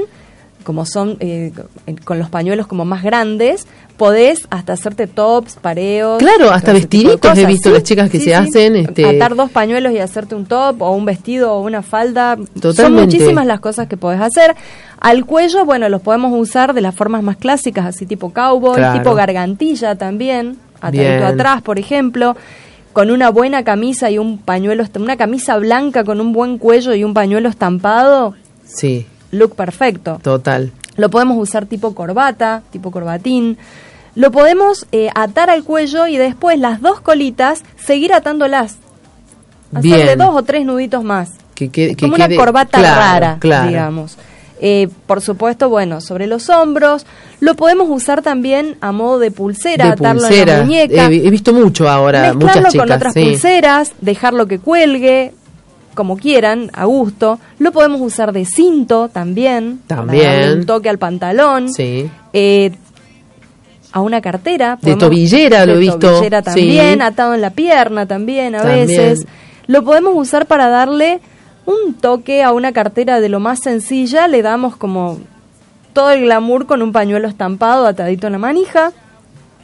[0.64, 1.52] como son eh,
[2.04, 6.18] con los pañuelos como más grandes, podés hasta hacerte tops, pareos.
[6.20, 10.00] Claro, hasta vestiditos he visto las chicas que se hacen, este- Atar dos pañuelos y
[10.00, 12.38] hacerte un top, o un vestido, o una falda.
[12.76, 14.56] Son muchísimas las cosas que podés hacer.
[15.00, 19.00] Al cuello, bueno, los podemos usar de las formas más clásicas, así tipo cowboy, Claro.
[19.00, 22.36] tipo gargantilla también, atadito atrás, por ejemplo,
[22.94, 27.04] con una buena camisa y un pañuelo, una camisa blanca con un buen cuello y
[27.04, 28.34] un pañuelo estampado,
[28.66, 30.20] Sí, look perfecto.
[30.22, 30.72] total.
[30.98, 33.58] Lo podemos usar tipo corbata, tipo corbatín.
[34.16, 38.76] Lo podemos eh, atar al cuello y después las dos colitas seguir atándolas.
[39.74, 40.18] Hacerle Bien.
[40.18, 41.30] dos o tres nuditos más.
[41.56, 43.70] Que que Como una corbata claro, rara, claro.
[43.70, 44.18] digamos.
[44.60, 47.06] Eh, por supuesto, bueno, sobre los hombros.
[47.40, 51.08] Lo podemos usar también a modo de pulsera, De atarlo en la muñeca.
[51.08, 52.86] He, he visto mucho ahora, mezclarlo muchas chicas.
[52.88, 53.24] con otras sí.
[53.24, 55.34] pulseras, dejarlo que cuelgue,
[55.94, 57.40] como quieran, a gusto.
[57.60, 59.80] Lo podemos usar de cinto también.
[59.88, 60.24] para También.
[60.26, 61.72] darle un toque al pantalón.
[61.72, 62.10] Sí.
[62.34, 62.72] Eh,
[63.94, 64.78] a una cartera.
[64.82, 67.02] De tobillera lo he de visto, tobillera también, sí.
[67.02, 68.88] atado en la pierna también a También.
[68.88, 69.28] veces.
[69.68, 71.20] Lo podemos usar para darle
[71.66, 74.28] un toque a una cartera de lo más sencilla.
[74.28, 75.20] Le damos como
[75.94, 78.94] todo el glamour con un pañuelo estampado atadito en la manija.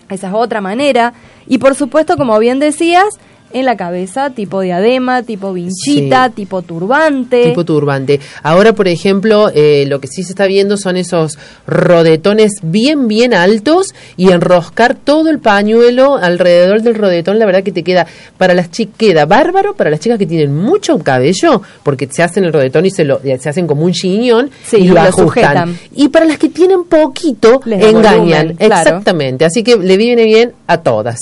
[0.09, 1.13] Esa es otra manera.
[1.47, 3.17] Y por supuesto, como bien decías,
[3.53, 6.31] en la cabeza, tipo diadema, tipo vinchita, Sí.
[6.35, 7.43] tipo turbante.
[7.45, 8.19] Tipo turbante.
[8.43, 13.33] Ahora, por ejemplo, eh, lo que sí se está viendo son esos rodetones bien, bien
[13.33, 17.39] altos y enroscar todo el pañuelo alrededor del rodetón.
[17.39, 18.05] La verdad que te queda,
[18.37, 22.43] para las chicas, queda bárbaro para las chicas que tienen mucho cabello, porque se hacen
[22.45, 25.01] el rodetón y se, lo, eh, se hacen como un chiñón Sí, y lo, lo
[25.01, 25.25] ajustan.
[25.25, 25.79] sujetan.
[25.95, 28.17] Y para las que tienen poquito, Les engañan.
[28.47, 28.89] volumen, claro.
[28.89, 29.45] Exactamente.
[29.45, 31.17] Así que le viene bien a todas.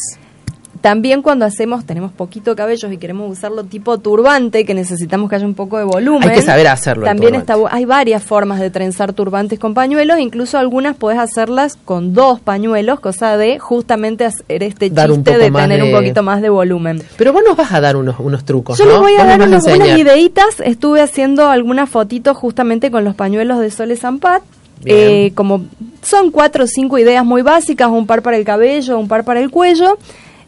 [0.85, 5.45] También cuando hacemos, tenemos poquito cabello y queremos usarlo tipo turbante, que necesitamos que haya
[5.47, 6.29] un poco de volumen.
[6.29, 10.59] Hay que saber hacerlo, También está, hay varias formas de trenzar turbantes con pañuelos, incluso
[10.59, 15.49] algunas podés hacerlas con dos pañuelos, cosa de justamente hacer este Dar un chiste de
[15.49, 17.01] tener un poquito más de volumen.
[17.17, 18.91] Pero vos nos vas a dar unos, unos trucos, Yo ¿no?
[18.91, 20.59] les voy a Vos dar unos- unas videitas.
[20.63, 24.43] Estuve haciendo algunas fotitos justamente con los pañuelos de Sole Zampat.
[24.87, 25.63] Eh, como
[26.03, 29.39] son cuatro o cinco ideas muy básicas, un par para el cabello, un par para
[29.39, 29.97] el cuello.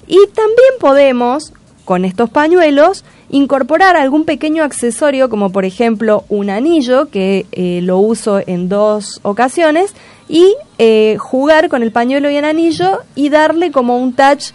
[0.08, 1.54] Y también podemos,
[1.86, 7.98] con estos pañuelos, incorporar algún pequeño accesorio, como por ejemplo un anillo, que eh, lo
[7.98, 9.94] uso en dos ocasiones,
[10.30, 14.52] y eh, jugar con el pañuelo y el anillo y darle como un touch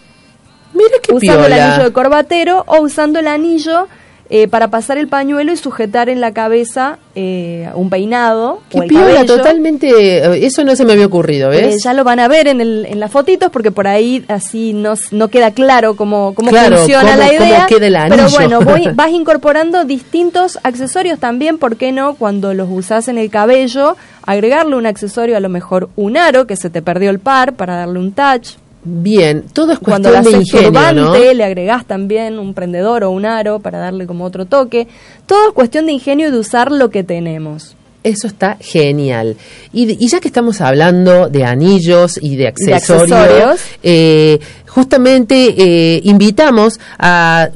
[1.10, 3.88] usando el anillo de corbatero o usando el anillo
[4.34, 8.62] eh, para pasar el pañuelo y sujetar en la cabeza eh, un peinado.
[8.70, 9.90] Qué piola, totalmente.
[9.90, 11.82] Eh, eso no se me había ocurrido, ¿ves?
[11.82, 14.94] ya lo van a ver en, el, en las fotitos porque por ahí así no,
[15.10, 17.66] no queda claro cómo, cómo funciona la idea.
[17.68, 18.60] Pero bueno,
[18.94, 22.14] vas incorporando distintos accesorios también, ¿por qué no?
[22.14, 26.56] Cuando los usas en el cabello, agregarle un accesorio, a lo mejor un aro, que
[26.56, 30.36] se te perdió el par, para darle un touch Bien, todo es cuestión Cuando de
[30.38, 31.14] ingenio, ¿no?
[31.14, 34.88] le agregás también un prendedor o un aro para darle como otro toque.
[35.26, 37.76] Todo es cuestión de ingenio y de usar lo que tenemos.
[38.02, 39.36] Eso está genial.
[39.72, 47.50] Y, ya que estamos hablando de anillos y de accesorios, eh, justamente eh, invitamos a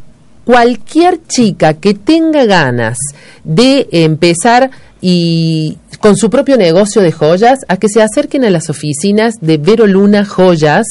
[0.44, 2.98] cualquier chica que tenga ganas
[3.42, 4.70] de empezar
[5.08, 9.56] y con su propio negocio de joyas a que se acerquen a las oficinas de
[9.56, 10.84] Vero Luna Joyas,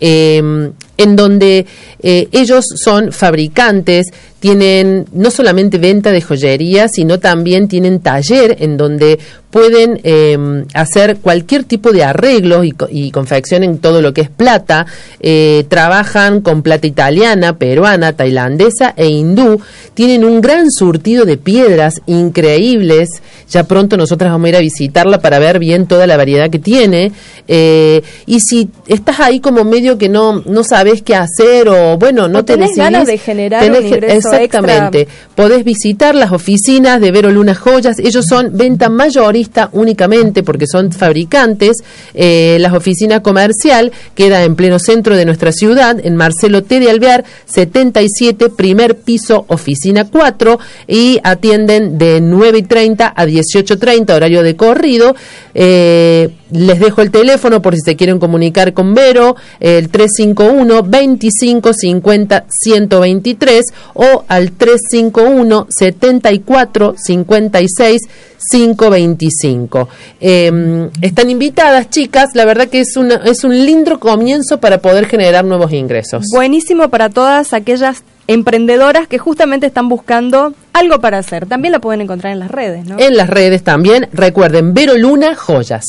[0.00, 1.66] em, en donde
[2.02, 4.06] eh, ellos son fabricantes,
[4.44, 9.18] tienen no solamente venta de joyería, sino también tienen taller en donde
[9.54, 14.84] pueden em, hacer cualquier tipo de arreglo y, y, confeccionen todo lo que es plata.
[15.20, 19.60] Eh, trabajan con plata italiana, peruana, tailandesa e hindú.
[19.94, 23.08] Tienen un gran surtido de piedras increíbles.
[23.48, 26.58] Ya pronto nosotras vamos a ir a visitarla para ver bien toda la variedad que
[26.58, 27.12] tiene.
[27.48, 32.28] Eh, y si estás ahí como medio que no, no sabes qué hacer o bueno,
[32.28, 35.08] no te tenés ganas de generar un ingreso Exactamente.
[35.34, 37.98] Podés visitar las oficinas de Vero Luna Joyas.
[37.98, 41.78] Ellos son venta mayorista únicamente porque son fabricantes.
[42.14, 46.80] Eh, la oficina comercial queda en pleno centro de nuestra ciudad, en Marcelo T.
[46.80, 54.14] de Alvear, 77, primer piso, oficina 4, y atienden de 9 y 30 a 18.30,
[54.14, 55.14] horario de corrido.
[55.54, 61.72] Eh, les dejo el teléfono por si se quieren comunicar con Vero, el 351 25
[61.72, 68.02] 50 123 o al 351 74 56
[68.50, 69.88] 525.
[70.20, 72.30] Eh, están invitadas, chicas.
[72.34, 76.26] La verdad que es, una, es un lindo comienzo para poder generar nuevos ingresos.
[76.32, 81.46] Buenísimo para todas aquellas emprendedoras que justamente están buscando algo para hacer.
[81.46, 82.98] También la pueden encontrar en las redes, ¿no?
[82.98, 84.08] En las redes también.
[84.12, 85.84] Recuerden, Vero Luna Joyas.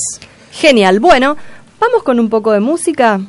[0.56, 1.02] Genial.
[1.02, 1.36] Bueno,
[1.82, 3.20] vamos con un poco de música.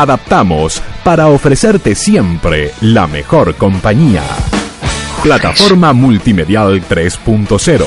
[0.00, 4.22] Adaptamos para ofrecerte siempre la mejor compañía.
[5.22, 7.84] Plataforma Multimedial 3.0.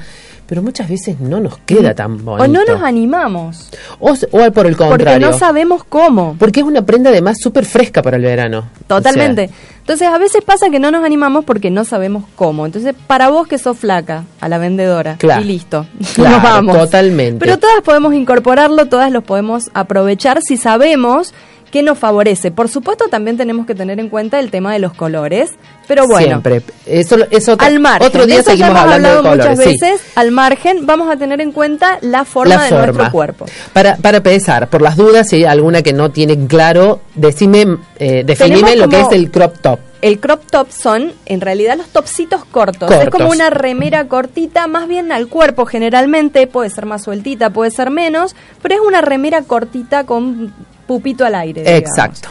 [0.50, 2.42] pero muchas veces no nos queda tan bonito.
[2.44, 3.70] O no nos animamos,
[4.00, 5.30] O, o por el porque contrario.
[5.30, 6.34] no sabemos cómo.
[6.40, 8.64] Porque es una prenda además súper fresca para el verano.
[8.88, 9.44] Totalmente.
[9.44, 12.66] O sea, Entonces, a veces pasa que no nos animamos porque no sabemos cómo.
[12.66, 15.40] Entonces, para vos que sos flaca, a la vendedora, Claro.
[15.42, 16.76] y listo, Claro, nos vamos.
[16.78, 17.38] totalmente.
[17.38, 21.32] Pero todas podemos incorporarlo, todas los podemos aprovechar si sabemos
[21.70, 22.50] que nos favorece.
[22.50, 25.50] Por supuesto, también tenemos que tener en cuenta el tema de los colores,
[25.86, 26.26] pero bueno.
[26.26, 26.62] Siempre.
[26.86, 29.58] Eso, eso Al margen, Otro día eso ya seguimos hemos hablando de colores.
[29.58, 29.78] muchas sí.
[29.80, 32.86] veces, al margen, vamos a tener en cuenta la forma La de forma.
[32.86, 33.46] nuestro cuerpo.
[33.72, 38.22] Para, para empezar, por las dudas, si hay alguna que no tiene claro, decime, eh,
[38.24, 39.78] definime lo que es el crop top.
[40.02, 42.90] El crop top son, en realidad, los topsitos cortos.
[42.90, 47.70] Es como una remera cortita, más bien al cuerpo generalmente, puede ser más sueltita, puede
[47.70, 50.54] ser menos, pero es una remera cortita con
[50.90, 51.60] pupito al aire.
[51.62, 51.80] digamos.
[51.88, 52.28] Exacto.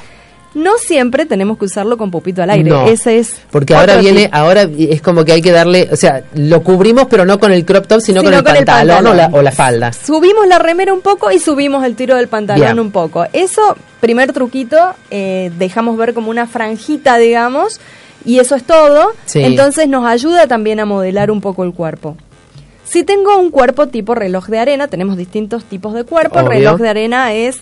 [0.53, 2.70] No siempre tenemos que usarlo con pupito al aire.
[2.70, 3.38] No, Ese es.
[3.51, 7.24] Porque ahora viene, ahora es como que hay que darle, o sea, lo cubrimos pero
[7.24, 9.39] no con el crop top, sino, Sino con, el, con el pantalón, O, la, pantalón.
[9.39, 9.93] o la falda.
[9.93, 12.80] Subimos la remera un poco y subimos el tiro del pantalón Bien.
[12.82, 13.26] un poco.
[13.32, 14.76] Eso, primer truquito,
[15.10, 17.80] eh, dejamos ver como una franjita, digamos,
[18.26, 19.12] y eso es todo.
[19.26, 19.41] Sí.
[19.41, 22.18] Entonces nos ayuda también a modelar un poco el cuerpo.
[22.84, 26.39] Si tengo un cuerpo tipo reloj de arena, tenemos distintos tipos de cuerpo.
[26.39, 27.62] El reloj de arena es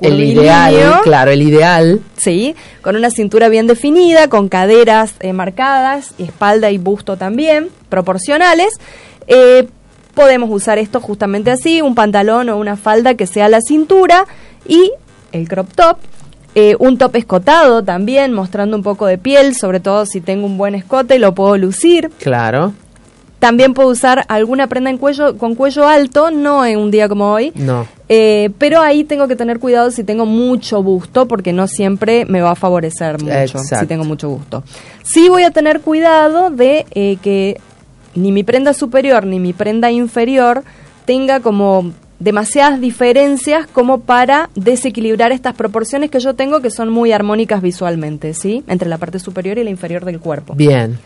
[0.00, 2.00] El ideal, claro, el ideal.
[2.16, 8.74] Sí, con una cintura bien definida, con caderas eh, marcadas, espalda y busto también, proporcionales.
[9.26, 9.68] Eh,
[10.14, 14.26] podemos usar esto justamente así, un pantalón o una falda que sea la cintura
[14.66, 14.92] y
[15.32, 15.98] el crop top.
[16.54, 20.56] eh, un top escotado también, mostrando un poco de piel, sobre todo si tengo un
[20.56, 22.10] buen escote, lo puedo lucir.
[22.18, 22.72] Claro.
[23.38, 27.32] También puedo usar alguna prenda en cuello, con cuello alto, no en un día como
[27.32, 27.86] hoy, No.
[28.08, 32.40] eh, pero ahí tengo que tener cuidado si tengo mucho busto, porque no siempre me
[32.40, 33.76] va a favorecer mucho Exacto.
[33.80, 34.64] si tengo mucho busto.
[35.02, 37.60] Sí voy a tener cuidado de eh, que
[38.14, 40.64] ni mi prenda superior ni mi prenda inferior
[41.04, 47.12] tenga como demasiadas diferencias como para desequilibrar estas proporciones que yo tengo que son muy
[47.12, 48.64] armónicas visualmente, ¿sí?
[48.66, 50.54] Entre la parte superior y la inferior del cuerpo.
[50.54, 50.98] Bien.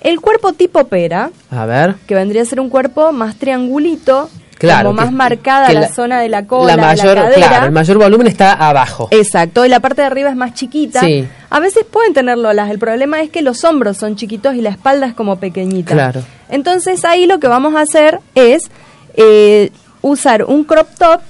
[0.00, 1.96] El cuerpo tipo pera, A ver.
[2.06, 4.28] que vendría a ser un cuerpo más triangulito,
[4.58, 4.88] Claro.
[4.90, 7.48] como más que- marcada que la, zona de la cola, La mayor, de la cadera.
[7.48, 9.08] claro, el mayor volumen está abajo.
[9.12, 11.00] Exacto, y la parte de arriba es más chiquita.
[11.00, 11.26] Sí.
[11.50, 14.70] A veces pueden tener lolas, el problema es que los hombros son chiquitos y la
[14.70, 15.94] espalda es como pequeñita.
[15.94, 16.22] Claro.
[16.48, 18.70] Entonces ahí lo que vamos a hacer es
[19.16, 19.70] eh,
[20.02, 21.20] usar un crop top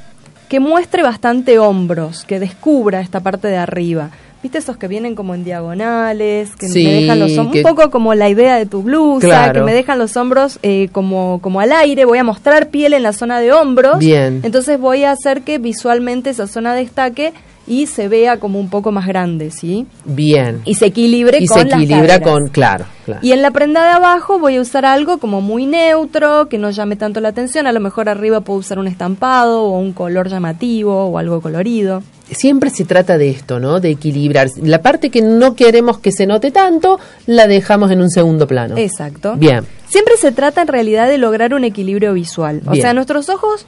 [0.49, 4.11] que muestre bastante hombros, que descubra esta parte de arriba.
[4.43, 7.53] ¿Viste esos que vienen como en diagonales, que Sí, me dejan los hombros?
[7.55, 9.53] que- Un poco como la idea de tu blusa, Claro.
[9.61, 12.05] que me dejan los hombros eh, como, como al aire.
[12.05, 13.99] Voy a mostrar piel en la zona de hombros.
[13.99, 14.41] Bien.
[14.45, 17.33] Entonces voy a hacer que visualmente esa zona destaque
[17.67, 19.87] y se vea como un poco más grande, ¿sí?
[20.05, 20.63] Bien.
[20.65, 23.21] Y se equilibre Y con se equilibra con, claro, claro.
[23.23, 26.71] Y en la prenda de abajo voy a usar algo como muy neutro, que no
[26.71, 27.67] llame tanto la atención.
[27.67, 32.03] A lo mejor arriba puedo usar un estampado o un color llamativo o algo colorido.
[32.31, 33.81] Siempre se trata de esto, ¿no?
[33.81, 34.49] De equilibrar.
[34.63, 38.77] La parte que no queremos que se note tanto, la dejamos en un segundo plano.
[38.77, 39.35] Exacto.
[39.37, 39.65] Bien.
[39.89, 42.63] Siempre se trata en realidad de lograr un equilibrio visual.
[42.67, 42.83] O Bien.
[42.83, 43.67] sea, nuestros ojos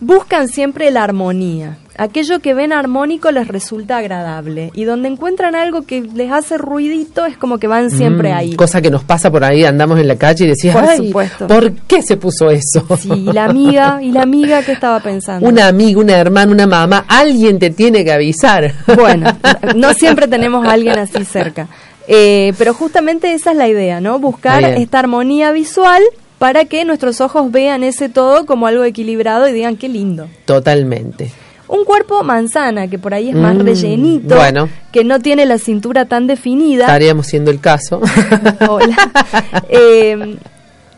[0.00, 1.78] buscan siempre la armonía.
[1.96, 4.70] Aquello que ven armónico les resulta agradable.
[4.74, 8.54] Y donde encuentran algo que les hace ruidito es como que van siempre Mm, ahí.
[8.54, 11.46] Cosa que nos pasa por ahí, andamos en la calle y decías, Por "Ay, supuesto.
[11.48, 12.86] ¿por qué se puso eso?
[12.96, 15.48] Sí, y la amiga, y la amiga que estaba pensando.
[15.48, 18.72] Una amiga, una hermana, una mamá, alguien te tiene que avisar.
[18.96, 19.36] Bueno,
[19.74, 21.66] no siempre tenemos a alguien así cerca.
[22.06, 24.20] Eh, pero justamente esa es la idea, ¿no?
[24.20, 26.02] Buscar esta armonía visual
[26.38, 30.28] para que nuestros ojos vean ese todo como algo equilibrado y digan qué lindo.
[30.44, 31.32] Totalmente.
[31.66, 34.68] Un cuerpo manzana, que por ahí es más Mm, rellenito, bueno.
[34.90, 36.84] que no tiene la cintura tan definida.
[36.86, 38.00] Estaríamos siendo el caso.
[38.68, 38.96] Hola.
[39.68, 40.36] Eh,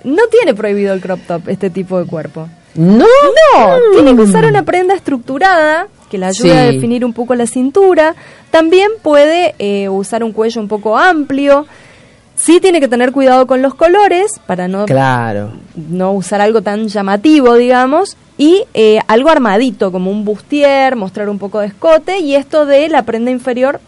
[0.04, 2.48] no tiene prohibido el crop top este tipo de cuerpo.
[2.74, 7.34] no, No, tiene que usar una prenda estructurada que le ayude a definir un poco
[7.34, 8.14] la cintura.
[8.50, 11.66] También puede eh, usar un cuello un poco amplio.
[12.42, 15.52] Sí tiene que tener cuidado con los colores para no, Claro.
[15.74, 18.16] no usar algo tan llamativo, digamos.
[18.38, 22.20] Y eh, algo armadito, como un bustier, mostrar un poco de escote.
[22.20, 23.78] Y esto de la prenda inferior,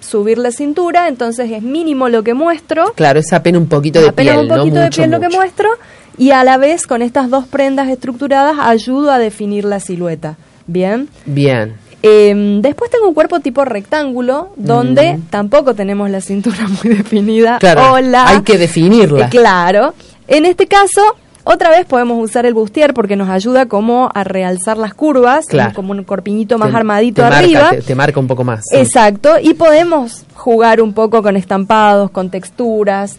[0.00, 1.08] subir la cintura.
[1.08, 2.92] Entonces es mínimo lo que muestro.
[2.94, 5.20] Claro, es apenas un poquito de Apenas piel, un poquito no de mucho, piel lo
[5.20, 5.68] que muestro
[6.16, 10.36] y a la vez con estas dos prendas estructuradas ayudo a definir la silueta.
[10.66, 11.08] Bien.
[11.26, 11.74] Bien.
[12.02, 17.56] Eh, después tengo un cuerpo tipo rectángulo donde tampoco tenemos la cintura muy definida.
[17.56, 17.60] Mm.
[17.60, 18.28] Claro, Hola.
[18.28, 19.26] hay que definirla.
[19.26, 19.94] Eh, claro.
[20.28, 21.00] En este caso,
[21.44, 25.72] otra vez podemos usar el bustier porque nos ayuda como a realzar las curvas, Claro.
[25.74, 27.70] como un corpiñito más Te- armadito te marca, arriba.
[27.70, 28.64] te, te marca un poco más.
[28.72, 33.16] Exacto, y podemos jugar un poco con estampados, con texturas,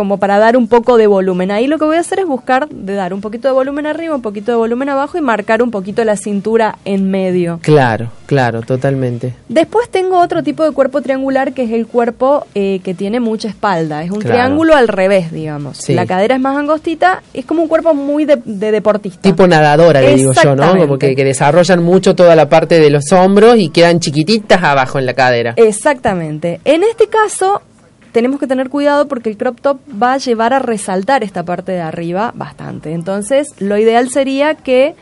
[0.00, 1.50] como para dar un poco de volumen.
[1.50, 4.14] Ahí lo que voy a hacer es buscar de dar un poquito de volumen arriba,
[4.14, 7.58] un poquito de volumen abajo y marcar un poquito la cintura en medio.
[7.60, 9.34] Claro, claro, totalmente.
[9.50, 13.48] Después tengo otro tipo de cuerpo triangular que es el cuerpo eh, que tiene mucha
[13.48, 14.02] espalda.
[14.02, 14.36] Es un Claro.
[14.36, 15.76] triángulo al revés, digamos.
[15.76, 15.92] Sí.
[15.92, 19.20] La cadera es más angostita, es como un cuerpo muy de, de deportista.
[19.20, 20.78] Tipo nadadora, le digo yo, ¿no?
[20.78, 24.98] Como que, que desarrollan mucho toda la parte de los hombros y quedan chiquititas abajo
[24.98, 25.52] en la cadera.
[25.56, 26.60] Exactamente.
[26.64, 27.60] En este caso,
[28.12, 31.72] tenemos que tener cuidado porque el crop top va a llevar a resaltar esta parte
[31.72, 32.92] de arriba bastante.
[32.92, 34.94] Entonces, lo ideal sería que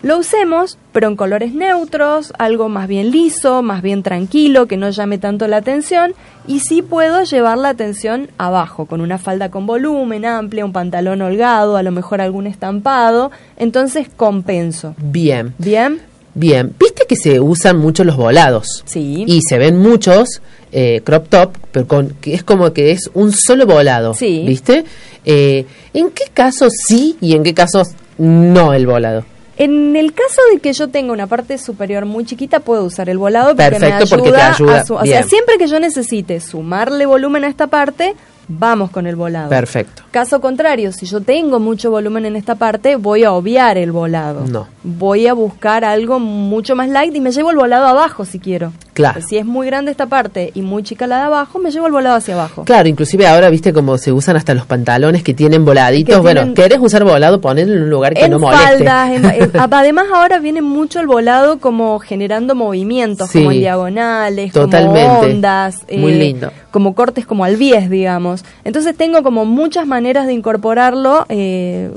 [0.00, 4.90] lo usemos, pero en colores neutros, algo más bien liso, más bien tranquilo, que no
[4.90, 6.14] llame tanto la atención.
[6.46, 11.20] Y sí puedo llevar la atención abajo, con una falda con volumen, amplia, un pantalón
[11.20, 13.32] holgado, a lo mejor algún estampado.
[13.56, 14.94] Entonces, compenso.
[14.98, 16.00] Bien, ¿Bien?
[16.38, 16.74] Bien.
[16.78, 18.82] Viste que se usan mucho los volados.
[18.86, 19.24] Sí.
[19.26, 20.40] Y se ven muchos
[20.72, 24.14] eh, crop top, pero con que es como que es un solo volado.
[24.14, 24.44] Sí.
[24.46, 24.84] ¿Viste?
[25.24, 29.24] Eh, ¿En qué casos sí y en qué casos no el volado?
[29.56, 33.18] En el caso de que yo tenga una parte superior muy chiquita, puedo usar el
[33.18, 35.80] volado porque me Perfecto, ayuda, porque te ayuda, a su- o sea, siempre que yo
[35.80, 38.14] necesite sumarle volumen a esta parte,
[38.48, 39.50] vamos con el volado.
[39.50, 40.02] Perfecto.
[40.10, 44.44] Caso contrario, si yo tengo mucho volumen en esta parte, voy a obviar el volado.
[44.46, 44.66] No.
[44.82, 48.72] Voy a buscar algo mucho más light y me llevo el volado abajo si quiero.
[48.98, 49.20] Claro.
[49.26, 51.92] Si es muy grande esta parte y muy chica la de abajo, me llevo el
[51.92, 52.64] volado hacia abajo.
[52.64, 56.16] Claro, inclusive ahora viste como se usan hasta los pantalones que tienen voladitos.
[56.16, 57.40] Que bueno, tienen- ¿querés usar volado?
[57.40, 58.64] Ponelo en un lugar que en no moleste.
[58.84, 63.38] faldas, en- en- además ahora viene mucho el volado como generando movimientos, Sí.
[63.38, 65.00] como en diagonales, Totalmente.
[65.06, 66.50] como ondas, eh, Muy lindo.
[66.72, 68.44] como cortes como al bies, digamos.
[68.64, 71.90] Entonces tengo como muchas maneras de incorporarlo, eh,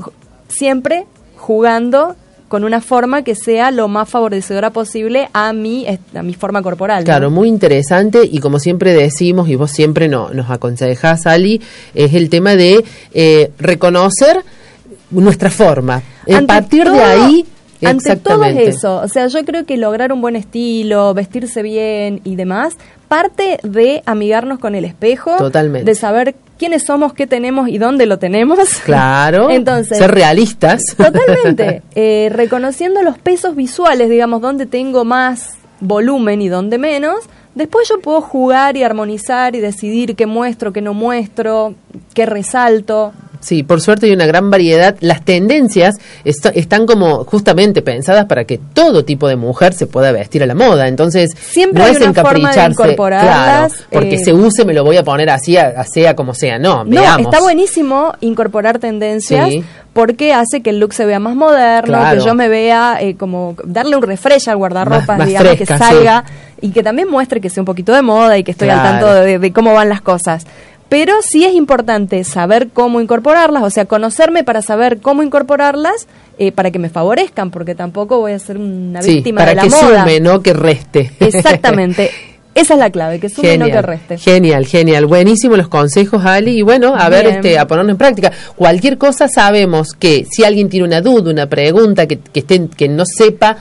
[0.48, 1.06] siempre
[1.38, 2.16] jugando
[2.52, 7.00] con una forma que sea lo más favorecedora posible a mi, a mi forma corporal.
[7.00, 7.06] ¿no?
[7.06, 11.62] Claro, muy interesante y como siempre decimos y vos siempre no, nos aconsejás, Ali,
[11.96, 12.84] es el tema de
[13.14, 14.44] eh, reconocer
[15.12, 16.04] nuestra forma.
[16.30, 17.46] A partir de ahí,
[17.86, 22.20] Ante todo es eso, o sea, yo creo que lograr un buen estilo, vestirse bien
[22.26, 22.76] y demás,
[23.08, 25.90] parte de amigarnos con el espejo, Totalmente.
[25.90, 28.60] de saber quiénes somos, qué tenemos y dónde lo tenemos.
[28.86, 30.82] Claro, Entonces, ser realistas.
[30.98, 31.82] Totalmente.
[31.96, 37.16] Eh, reconociendo los pesos visuales, digamos, dónde tengo más volumen y dónde menos.
[37.56, 41.74] Después yo puedo jugar y armonizar y decidir qué muestro, qué no muestro,
[42.14, 43.14] qué resalto.
[43.42, 44.96] Sí, por suerte hay una gran variedad.
[45.02, 50.12] Las tendencias est- están como justamente pensadas para que todo tipo de mujer se pueda
[50.12, 50.88] vestir a la moda.
[50.88, 54.64] Entonces, Siempre no hay es una forma de encapricharse, incorporarlas, claro, porque eh, se use
[54.64, 56.60] me lo voy a poner así, a- sea como sea.
[56.60, 57.22] No, No, veamos.
[57.22, 59.64] está buenísimo incorporar tendencias Sí.
[59.94, 62.20] porque hace que el look se vea más moderno, Claro.
[62.20, 65.78] que yo me vea eh, como darle un refresh al guardarropas, Más- más digamos, fresca,
[65.78, 66.24] que salga
[66.62, 69.12] y que también muestre que sea un poquito de moda y que estoy al tanto
[69.14, 70.46] de, de cómo van las cosas.
[70.92, 76.06] Pero sí es importante saber cómo incorporarlas, o sea, conocerme para saber cómo incorporarlas
[76.38, 79.56] eh, para que me favorezcan, porque tampoco voy a ser una Sí, víctima para de
[79.56, 80.02] la que moda.
[80.02, 81.14] sume, no que reste.
[81.22, 82.12] Exactamente.
[82.54, 84.18] Esa es la clave, que sume y no que reste.
[84.18, 85.06] Genial, genial.
[85.06, 86.58] Buenísimos los consejos, Ali.
[86.58, 88.30] Y bueno, a ver, este, a ponerlo en práctica.
[88.58, 92.90] Cualquier cosa sabemos que si alguien tiene una duda, una pregunta, que, que, esté, que
[92.90, 93.56] no sepa,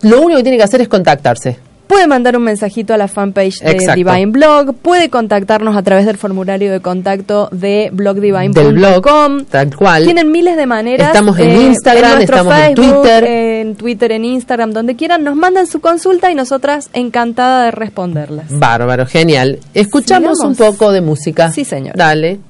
[0.00, 1.58] lo único que tiene que hacer es contactarse.
[1.92, 3.96] Puede mandar un mensajito a la fanpage de Exacto.
[3.96, 9.44] Divine Blog, puede contactarnos a través del formulario de contacto de blogdivine.com.
[9.44, 10.04] Tal cual.
[10.04, 11.08] Tienen miles de maneras.
[11.08, 13.24] Estamos en Instagram, nuestro estamos en Twitter.
[13.24, 18.46] En Twitter, en Instagram, donde quieran, nos mandan su consulta y nosotras encantada de responderlas.
[18.48, 19.58] Bárbaro, genial.
[19.74, 20.60] Escuchamos Sigamos.
[20.60, 21.52] un poco de música.
[21.52, 21.94] Sí, señor.
[21.94, 22.40] Dale.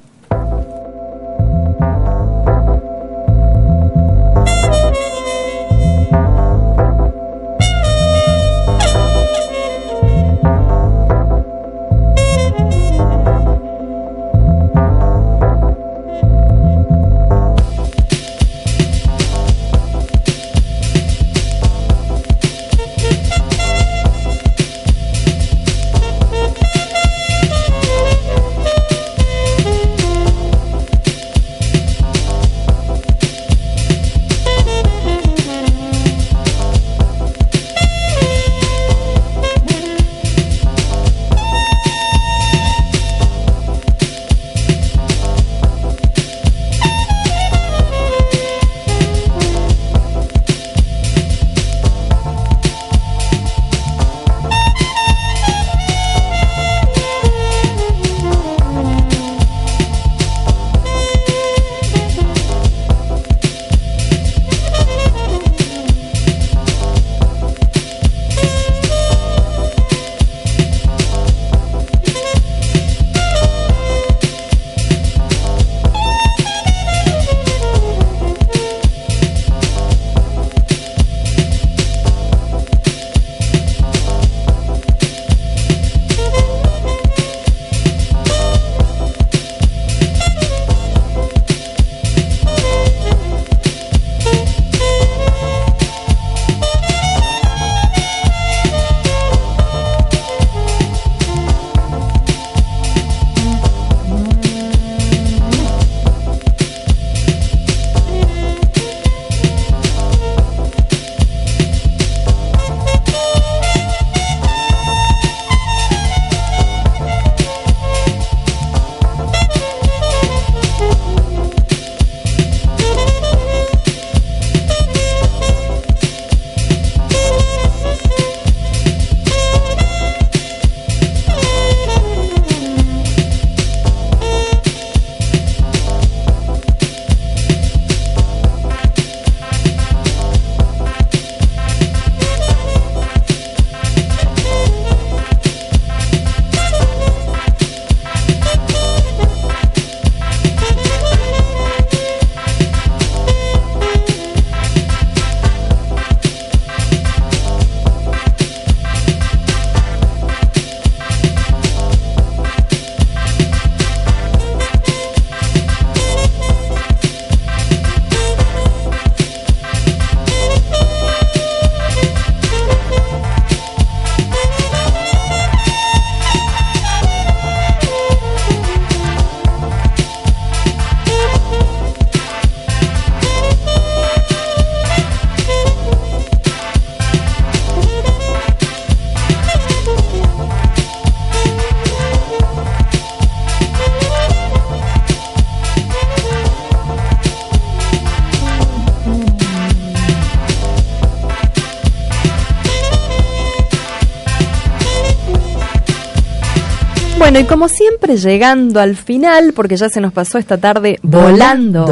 [207.23, 211.87] Bueno, y como siempre, llegando al final, porque ya se nos pasó esta tarde volando.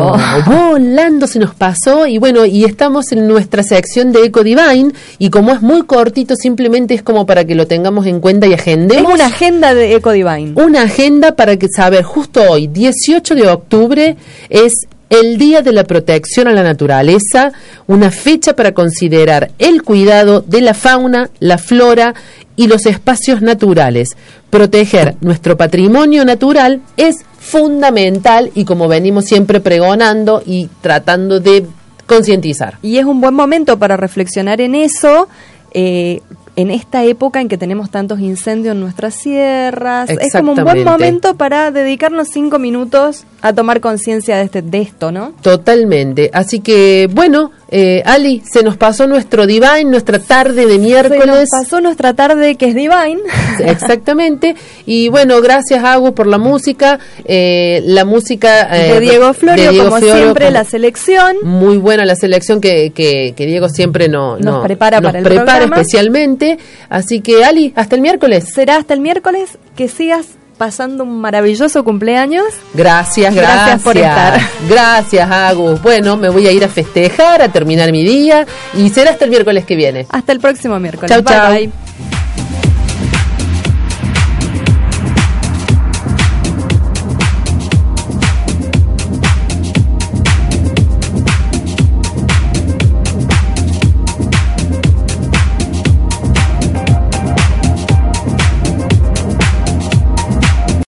[0.44, 2.04] Volando, se nos pasó.
[2.08, 4.90] Y bueno, y estamos en nuestra sección de Eco Divine.
[5.20, 8.54] Y como es muy cortito, simplemente es como para que lo tengamos en cuenta y
[8.54, 9.08] agendemos.
[9.08, 10.54] Es una agenda de Eco Divine.
[10.56, 14.16] Una agenda para que saber, justo hoy, 18 de octubre,
[14.48, 14.72] es
[15.10, 17.52] el Día de la Protección a la Naturaleza,
[17.86, 22.14] una fecha para considerar el cuidado de la fauna, la flora
[22.61, 24.11] y los espacios naturales.
[24.50, 31.64] Proteger nuestro patrimonio natural es fundamental y como venimos siempre pregonando y tratando de
[32.04, 32.76] concientizar.
[32.82, 35.26] Y es un buen momento para reflexionar en eso.
[35.72, 36.20] Eh,
[36.56, 40.11] en esta época en que tenemos tantos incendios en nuestras sierras.
[40.11, 44.82] Es como un buen momento para dedicarnos cinco minutos a tomar conciencia de, este, de
[44.82, 45.32] esto, ¿no?
[45.40, 46.28] Totalmente.
[46.34, 51.24] Así que, bueno, eh, Ali, se nos pasó nuestro Divine, nuestra tarde de miércoles.
[51.24, 53.20] Se nos pasó nuestra tarde que es Divine.
[53.64, 54.56] Exactamente.
[54.86, 56.98] Y bueno, gracias Agus por la música.
[57.24, 61.36] Eh, la música eh, de Diego Florio, como siempre, la selección.
[61.42, 66.58] Muy buena la selección que, que, Diego siempre no, nos prepara para el prepara especialmente.
[66.88, 68.50] Así que Ali, hasta el miércoles.
[68.52, 72.44] Será hasta el miércoles que sigas pasando un maravilloso cumpleaños.
[72.74, 73.56] Gracias, gracias.
[73.56, 74.40] Gracias por estar.
[74.68, 75.80] Gracias, Agus.
[75.80, 79.30] Bueno, me voy a ir a festejar, a terminar mi día y será hasta el
[79.30, 80.06] miércoles que viene.
[80.11, 81.11] Hasta el próximo miércoles.
[81.11, 81.89] Chau, bye, Bye.